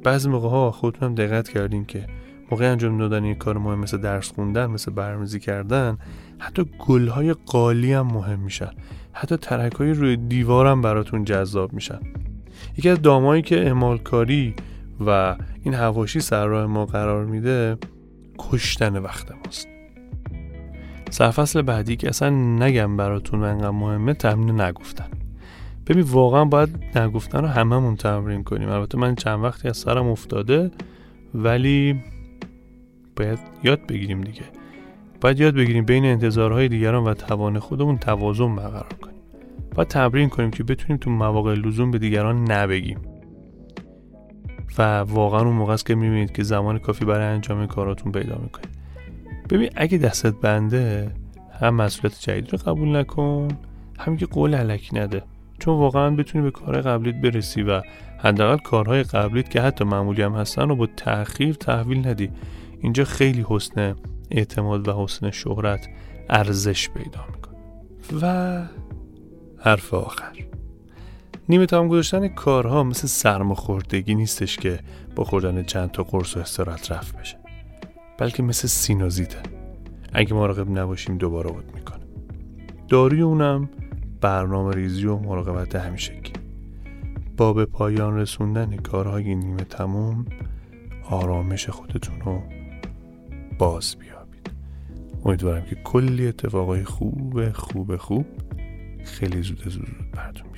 بعضی 0.04 0.30
موقع 0.30 0.50
ها 0.50 0.72
خودتون 0.72 1.10
هم 1.10 1.15
دقت 1.15 1.50
کردین 1.50 1.86
که 1.86 2.08
موقع 2.52 2.72
انجام 2.72 2.98
دادن 2.98 3.26
یک 3.26 3.38
کار 3.38 3.58
مهم 3.58 3.80
مثل 3.80 3.98
درس 3.98 4.32
خوندن 4.32 4.65
مثل 4.65 4.91
برنامه‌ریزی 4.91 5.39
کردن 5.39 5.98
حتی 6.39 6.65
گلهای 6.80 7.34
قالی 7.46 7.94
هم 7.94 8.08
مهم 8.08 8.39
میشن. 8.39 8.72
حتی 9.13 9.38
ترک 9.38 9.74
های 9.74 9.94
روی 9.94 10.17
دیوار 10.17 10.67
هم 10.67 10.82
براتون 10.82 11.24
جذاب 11.24 11.74
میشن. 11.74 12.00
یکی 12.78 12.89
از 12.89 13.02
دامایی 13.02 13.41
که 13.41 13.65
اعمالکاری 13.65 14.56
و 15.06 15.36
این 15.63 15.74
هواشی 15.74 16.20
سر 16.20 16.46
راه 16.46 16.65
ما 16.65 16.86
قرار 16.86 17.26
میده 17.26 17.78
کشتن 18.39 18.98
وقت 18.98 19.32
ماست. 19.32 19.71
سرفصل 21.12 21.62
بعدی 21.62 21.95
که 21.95 22.10
اصلا 22.10 22.30
نگم 22.30 22.97
براتون 22.97 23.43
انقدر 23.43 23.69
مهمه 23.69 24.13
تمرین 24.13 24.62
نگفتن. 24.62 25.08
ببین 25.88 26.04
واقعا 26.04 26.45
باید 26.45 26.69
نگفتن 26.95 27.41
رو 27.41 27.47
هممون 27.47 27.95
تمرین 27.95 28.43
کنیم. 28.43 28.69
البته 28.69 28.97
من 28.97 29.15
چند 29.15 29.43
وقتی 29.43 29.67
از 29.67 29.78
سرم 29.78 30.08
افتاده 30.08 30.71
ولی 31.34 32.04
باید 33.15 33.39
یاد 33.63 33.88
بگیریم 33.88 34.21
دیگه. 34.21 34.43
باید 35.21 35.39
یاد 35.39 35.56
بگیریم 35.56 35.86
بین 35.86 36.06
انتظارهای 36.06 36.67
دیگران 36.67 37.04
و 37.04 37.13
توان 37.13 37.60
خودمون 37.60 37.97
توازن 37.97 38.56
برقرار 38.56 38.93
کنیم. 39.02 39.21
باید 39.76 39.88
تمرین 39.88 40.30
کنیم 40.30 40.52
که 40.52 40.63
بتونیم 40.63 40.97
تو 40.97 41.10
مواقع 41.10 41.54
لزوم 41.54 41.91
به 41.91 42.00
دیگران 42.00 42.52
نبگیم. 42.52 43.00
و 44.78 45.00
واقعا 45.00 45.41
اون 45.41 45.54
موقع 45.54 45.74
است 45.74 45.86
که 45.86 45.95
می‌بینید 45.95 46.32
که 46.32 46.43
زمان 46.43 46.80
کافی 46.80 47.06
برای 47.06 47.26
انجام 47.26 47.67
کاراتون 47.67 48.12
پیدا 48.12 48.38
می‌کنید. 48.43 48.81
ببین 49.52 49.70
اگه 49.76 49.98
دستت 49.98 50.34
بنده 50.34 51.12
هم 51.60 51.76
مسئولیت 51.76 52.20
جدید 52.20 52.52
رو 52.52 52.58
قبول 52.58 52.96
نکن 52.96 53.48
هم 54.00 54.18
که 54.18 54.26
قول 54.26 54.56
علکی 54.56 55.00
نده. 55.00 55.24
چون 55.60 55.80
واقعا 55.80 56.10
بتونی 56.10 56.44
به 56.44 56.52
کار 56.52 56.82
قبلیت 56.82 57.16
برسی 57.16 57.64
و 57.64 57.82
حداقل 58.18 58.58
کارهای 58.58 59.04
قبلیت 59.04 59.50
که 59.50 59.62
حتی 59.62 59.84
معمولی 59.84 60.22
هم 60.22 60.34
هستن 60.34 60.70
رو 60.70 60.76
با 60.76 60.88
تأخیر 60.98 61.54
تحویل 61.54 62.08
ندی. 62.08 62.32
اینجا 62.80 63.04
خیلی 63.04 63.46
حسن 63.50 63.96
اعتماد 64.32 64.88
و 64.88 65.04
حسن 65.04 65.32
شهرت 65.32 65.88
ارزش 66.30 66.90
پیدا 66.90 67.26
می‌کنه. 67.36 67.58
و 68.22 68.62
حرف 69.58 69.94
آخر. 69.94 70.46
نیمه 71.50 71.66
تمام 71.66 71.88
گذاشتن 71.88 72.28
کارها 72.28 72.84
مثل 72.84 73.08
سرماخوردگی 73.08 74.16
نیستش 74.16 74.58
که 74.58 74.80
با 75.16 75.24
خوردن 75.24 75.64
چند 75.64 75.92
تا 75.92 76.04
قرص 76.04 76.38
و 76.38 76.40
استراحت 76.40 76.92
رفت 76.92 77.18
بشه. 77.20 77.40
بلکه 78.17 78.43
مثل 78.43 78.67
سینوزیته. 78.67 79.39
اگه 80.13 80.34
مراقب 80.34 80.69
نباشیم 80.69 81.17
دوباره 81.17 81.52
بود 81.52 81.76
می‌کنه. 81.76 82.02
داروی 82.88 83.21
اونم 83.21 83.69
برنامه 84.21 84.74
ریزی 84.74 85.06
و 85.06 85.17
مراقبت 85.17 85.76
همیشگی 85.76 86.34
با 87.38 87.54
به 87.54 87.65
پایان 87.65 88.17
رسوندن 88.17 88.78
کارهای 88.78 89.36
نیمه 89.36 89.63
تموم 89.63 90.26
آرامش 91.10 91.69
خودتون 91.69 92.21
رو 92.21 92.41
باز 93.58 93.95
بیابید. 93.95 94.52
امیدوارم 95.26 95.65
که 95.65 95.76
کلی 95.76 96.28
اتفاقای 96.28 96.84
خوب 96.84 97.52
خوب 97.52 97.95
خوب 97.95 98.26
خیلی 99.04 99.41
زود 99.41 99.69
زود 99.69 99.88
براتون 100.13 100.51